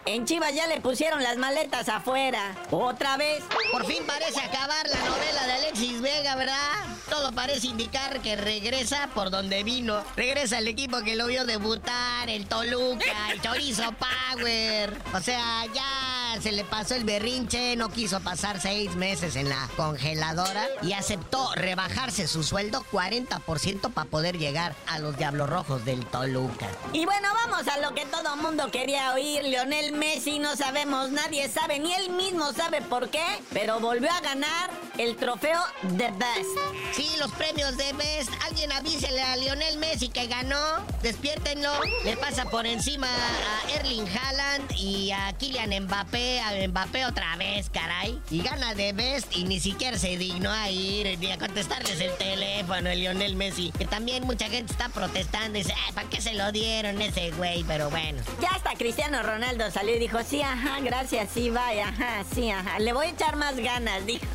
En 0.06 0.24
Chivas 0.24 0.54
ya 0.54 0.66
le 0.66 0.80
pusieron 0.80 1.22
las 1.22 1.36
maletas 1.36 1.88
afuera. 1.88 2.56
¿Otra 2.70 3.16
vez? 3.16 3.42
Por 3.70 3.84
fin 3.86 4.02
parece 4.06 4.40
acabar 4.40 4.86
la 4.88 4.98
novela 5.04 5.46
de 5.46 5.52
Alexis 5.52 6.00
Vega, 6.00 6.36
¿verdad? 6.36 6.56
Todo 7.10 7.32
parece 7.32 7.66
indicar 7.66 8.20
que 8.20 8.36
regresa 8.36 9.10
por 9.14 9.30
donde 9.30 9.64
vino. 9.64 10.02
Regresa 10.16 10.58
el 10.58 10.68
equipo 10.68 11.02
que 11.02 11.16
lo 11.16 11.26
vio 11.26 11.44
debutar, 11.44 12.30
el 12.30 12.46
Toluca, 12.46 13.32
el 13.32 13.40
Chorizo 13.42 13.92
Power. 14.36 14.96
O 15.12 15.20
sea, 15.20 15.66
ya 15.74 16.40
se 16.40 16.52
le 16.52 16.64
pasó 16.64 16.94
el 16.94 17.04
berrinche, 17.04 17.74
no 17.76 17.90
quiso 17.90 18.20
pasar 18.20 18.60
seis 18.60 18.94
meses 18.94 19.36
en 19.36 19.48
la 19.48 19.68
congeladora 19.76 20.66
y 20.82 20.92
aceptó 20.92 21.52
rebajarse 21.54 22.28
su 22.28 22.44
sueldo 22.44 22.84
40% 22.92 23.92
para 23.92 24.08
poder 24.08 24.38
llegar 24.38 24.74
a 24.86 25.00
los 25.00 25.16
Diablos 25.16 25.50
Rojos 25.50 25.84
del 25.84 26.06
Toluca. 26.06 26.68
Y 26.92 27.04
bueno, 27.04 27.28
vamos 27.46 27.66
a 27.68 27.78
lo 27.78 27.94
que 27.94 28.06
todo 28.06 28.36
mundo 28.36 28.70
quería 28.70 29.12
oír, 29.12 29.42
Leonel 29.44 29.92
Messi 29.92 30.38
no 30.38 30.56
sabemos, 30.56 31.10
nadie 31.10 31.48
sabe, 31.48 31.78
ni 31.80 31.92
él 31.92 32.10
mismo 32.10 32.52
sabe 32.52 32.80
por 32.82 33.08
qué, 33.10 33.24
pero 33.52 33.80
volvió 33.80 34.10
a 34.10 34.20
ganar 34.20 34.70
el 35.00 35.16
trofeo 35.16 35.58
The 35.96 36.10
Best. 36.12 36.58
Sí, 36.92 37.08
los 37.18 37.32
premios 37.32 37.74
The 37.78 37.94
Best. 37.94 38.30
Alguien 38.44 38.70
avísele 38.70 39.22
a 39.22 39.34
Lionel 39.36 39.78
Messi 39.78 40.10
que 40.10 40.26
ganó. 40.26 40.84
Despiértenlo. 41.02 41.72
Le 42.04 42.18
pasa 42.18 42.44
por 42.50 42.66
encima 42.66 43.08
a 43.08 43.70
Erling 43.72 44.06
Haaland 44.06 44.70
y 44.76 45.10
a 45.10 45.32
Kylian 45.38 45.84
Mbappé. 45.84 46.40
A 46.40 46.68
Mbappé 46.68 47.06
otra 47.06 47.34
vez, 47.36 47.70
caray. 47.70 48.20
Y 48.30 48.42
gana 48.42 48.74
The 48.74 48.92
Best 48.92 49.34
y 49.34 49.44
ni 49.44 49.58
siquiera 49.58 49.96
se 49.96 50.18
dignó 50.18 50.50
a 50.50 50.68
ir 50.70 51.18
ni 51.18 51.32
a 51.32 51.38
contestarles 51.38 51.98
el 51.98 52.14
teléfono, 52.18 52.90
el 52.90 53.00
Lionel 53.00 53.36
Messi. 53.36 53.72
Que 53.78 53.86
también 53.86 54.24
mucha 54.24 54.50
gente 54.50 54.70
está 54.70 54.90
protestando 54.90 55.58
y 55.58 55.62
dice, 55.62 55.74
¿para 55.94 56.10
qué 56.10 56.20
se 56.20 56.34
lo 56.34 56.52
dieron 56.52 57.00
ese 57.00 57.30
güey? 57.30 57.64
Pero 57.64 57.88
bueno. 57.88 58.22
Ya 58.42 58.50
hasta 58.50 58.74
Cristiano 58.74 59.22
Ronaldo 59.22 59.70
salió 59.70 59.96
y 59.96 59.98
dijo, 59.98 60.18
sí, 60.28 60.42
ajá, 60.42 60.80
gracias, 60.80 61.30
sí, 61.32 61.48
vaya, 61.48 61.88
ajá, 61.88 62.22
sí, 62.34 62.50
ajá. 62.50 62.78
Le 62.80 62.92
voy 62.92 63.06
a 63.06 63.10
echar 63.10 63.36
más 63.36 63.56
ganas, 63.56 64.04
dijo. 64.04 64.26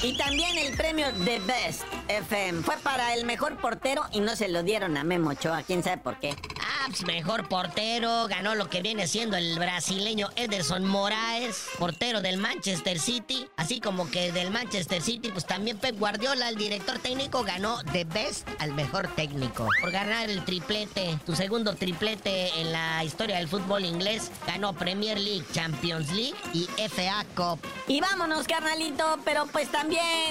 Y 0.00 0.12
también 0.12 0.56
el 0.56 0.76
premio 0.76 1.06
The 1.24 1.40
Best 1.40 1.82
FM 2.06 2.62
fue 2.62 2.76
para 2.76 3.14
el 3.14 3.26
mejor 3.26 3.56
portero 3.56 4.04
y 4.12 4.20
no 4.20 4.36
se 4.36 4.48
lo 4.48 4.62
dieron 4.62 4.96
a 4.96 5.02
Memo 5.02 5.30
Ochoa, 5.30 5.64
quién 5.64 5.82
sabe 5.82 5.98
por 5.98 6.20
qué. 6.20 6.36
Ah, 6.60 6.86
pues 6.86 7.04
mejor 7.04 7.48
portero, 7.48 8.28
ganó 8.28 8.54
lo 8.54 8.70
que 8.70 8.80
viene 8.80 9.08
siendo 9.08 9.36
el 9.36 9.58
brasileño 9.58 10.28
Ederson 10.36 10.84
Moraes, 10.84 11.66
portero 11.80 12.20
del 12.20 12.38
Manchester 12.38 13.00
City, 13.00 13.48
así 13.56 13.80
como 13.80 14.08
que 14.08 14.30
del 14.30 14.52
Manchester 14.52 15.02
City, 15.02 15.30
pues 15.32 15.46
también 15.46 15.78
Pep 15.78 15.98
Guardiola, 15.98 16.48
el 16.48 16.54
director 16.54 17.00
técnico, 17.00 17.42
ganó 17.42 17.82
The 17.90 18.04
Best 18.04 18.48
al 18.60 18.74
mejor 18.74 19.08
técnico 19.16 19.66
por 19.80 19.90
ganar 19.90 20.30
el 20.30 20.44
triplete, 20.44 21.18
tu 21.26 21.34
segundo 21.34 21.74
triplete 21.74 22.60
en 22.60 22.70
la 22.70 23.02
historia 23.02 23.38
del 23.38 23.48
fútbol 23.48 23.84
inglés, 23.84 24.30
ganó 24.46 24.74
Premier 24.74 25.18
League, 25.18 25.44
Champions 25.52 26.12
League 26.12 26.36
y 26.54 26.68
FA 26.88 27.26
Cup. 27.34 27.58
Y 27.88 28.00
vámonos, 28.00 28.46
carnalito, 28.46 29.18
pero 29.24 29.46
pues 29.46 29.68
también 29.72 29.87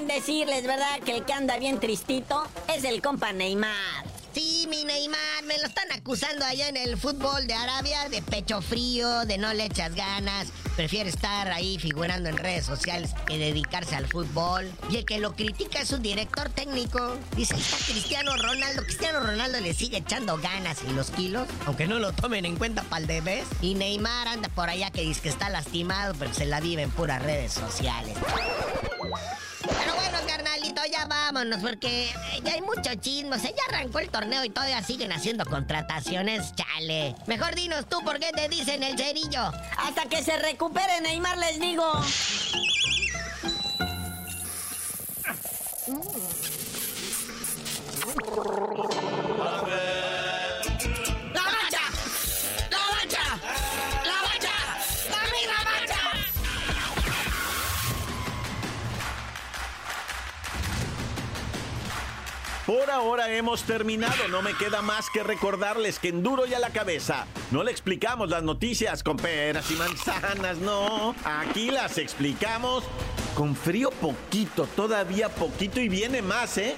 decirles, 0.07 0.63
¿verdad? 0.63 0.99
Que 1.05 1.17
el 1.17 1.25
que 1.25 1.33
anda 1.33 1.57
bien 1.57 1.79
tristito 1.79 2.43
es 2.75 2.83
el 2.83 3.01
compa 3.01 3.33
Neymar. 3.33 4.05
Sí, 4.33 4.67
mi 4.69 4.83
Neymar, 4.83 5.43
me 5.45 5.57
lo 5.57 5.65
están 5.65 5.91
acusando 5.91 6.45
allá 6.45 6.69
en 6.69 6.77
el 6.77 6.95
fútbol 6.95 7.47
de 7.47 7.55
Arabia 7.55 8.07
de 8.09 8.21
pecho 8.21 8.61
frío, 8.61 9.25
de 9.25 9.39
no 9.39 9.51
le 9.53 9.65
echas 9.65 9.95
ganas. 9.95 10.49
Prefiere 10.75 11.09
estar 11.09 11.51
ahí 11.51 11.79
figurando 11.79 12.29
en 12.29 12.37
redes 12.37 12.63
sociales 12.63 13.15
que 13.25 13.39
dedicarse 13.39 13.95
al 13.95 14.05
fútbol. 14.05 14.71
Y 14.91 14.97
el 14.97 15.05
que 15.05 15.17
lo 15.17 15.33
critica 15.33 15.81
es 15.81 15.91
un 15.91 16.03
director 16.03 16.49
técnico. 16.49 17.17
Dice, 17.35 17.55
está 17.55 17.77
Cristiano 17.77 18.37
Ronaldo. 18.37 18.83
Cristiano 18.83 19.21
Ronaldo 19.21 19.59
le 19.59 19.73
sigue 19.73 19.97
echando 19.97 20.37
ganas 20.37 20.83
y 20.87 20.93
los 20.93 21.09
kilos, 21.09 21.47
aunque 21.65 21.87
no 21.87 21.97
lo 21.97 22.11
tomen 22.11 22.45
en 22.45 22.57
cuenta 22.57 22.83
para 22.83 23.01
el 23.01 23.07
de 23.07 23.43
Y 23.61 23.73
Neymar 23.73 24.27
anda 24.27 24.49
por 24.49 24.69
allá 24.69 24.91
que 24.91 25.01
dice 25.01 25.21
que 25.21 25.29
está 25.29 25.49
lastimado, 25.49 26.13
pero 26.19 26.31
se 26.33 26.45
la 26.45 26.59
vive 26.59 26.83
en 26.83 26.91
puras 26.91 27.23
redes 27.23 27.53
sociales 27.53 28.15
porque 31.61 32.09
ya 32.43 32.53
hay 32.53 32.61
mucho 32.61 32.95
chisme. 32.99 33.35
O 33.35 33.39
sea, 33.39 33.51
ya 33.51 33.63
arrancó 33.69 33.99
el 33.99 34.09
torneo 34.09 34.43
y 34.43 34.49
todavía 34.49 34.81
siguen 34.81 35.11
haciendo 35.11 35.45
contrataciones, 35.45 36.53
chale. 36.55 37.15
Mejor 37.27 37.53
dinos 37.55 37.87
tú 37.87 38.03
por 38.03 38.19
qué 38.19 38.31
te 38.31 38.49
dicen 38.49 38.81
el 38.81 38.97
cerillo. 38.97 39.51
Hasta 39.77 40.05
que 40.09 40.23
se 40.23 40.37
recupere 40.37 41.01
Neymar, 41.01 41.37
les 41.37 41.59
digo. 41.59 41.85
Por 62.87 62.93
ahora 62.95 63.33
hemos 63.33 63.63
terminado. 63.63 64.29
No 64.29 64.41
me 64.41 64.53
queda 64.53 64.81
más 64.81 65.09
que 65.09 65.21
recordarles 65.21 65.99
que 65.99 66.07
en 66.07 66.23
duro 66.23 66.47
y 66.47 66.53
a 66.53 66.59
la 66.59 66.69
cabeza 66.69 67.27
no 67.51 67.61
le 67.61 67.69
explicamos 67.69 68.29
las 68.29 68.43
noticias 68.43 69.03
con 69.03 69.17
peras 69.17 69.69
y 69.71 69.73
manzanas, 69.73 70.57
no. 70.59 71.13
Aquí 71.25 71.69
las 71.69 71.97
explicamos 71.97 72.85
con 73.35 73.57
frío 73.57 73.89
poquito, 73.89 74.69
todavía 74.73 75.27
poquito 75.27 75.81
y 75.81 75.89
viene 75.89 76.21
más, 76.21 76.57
¿eh? 76.57 76.77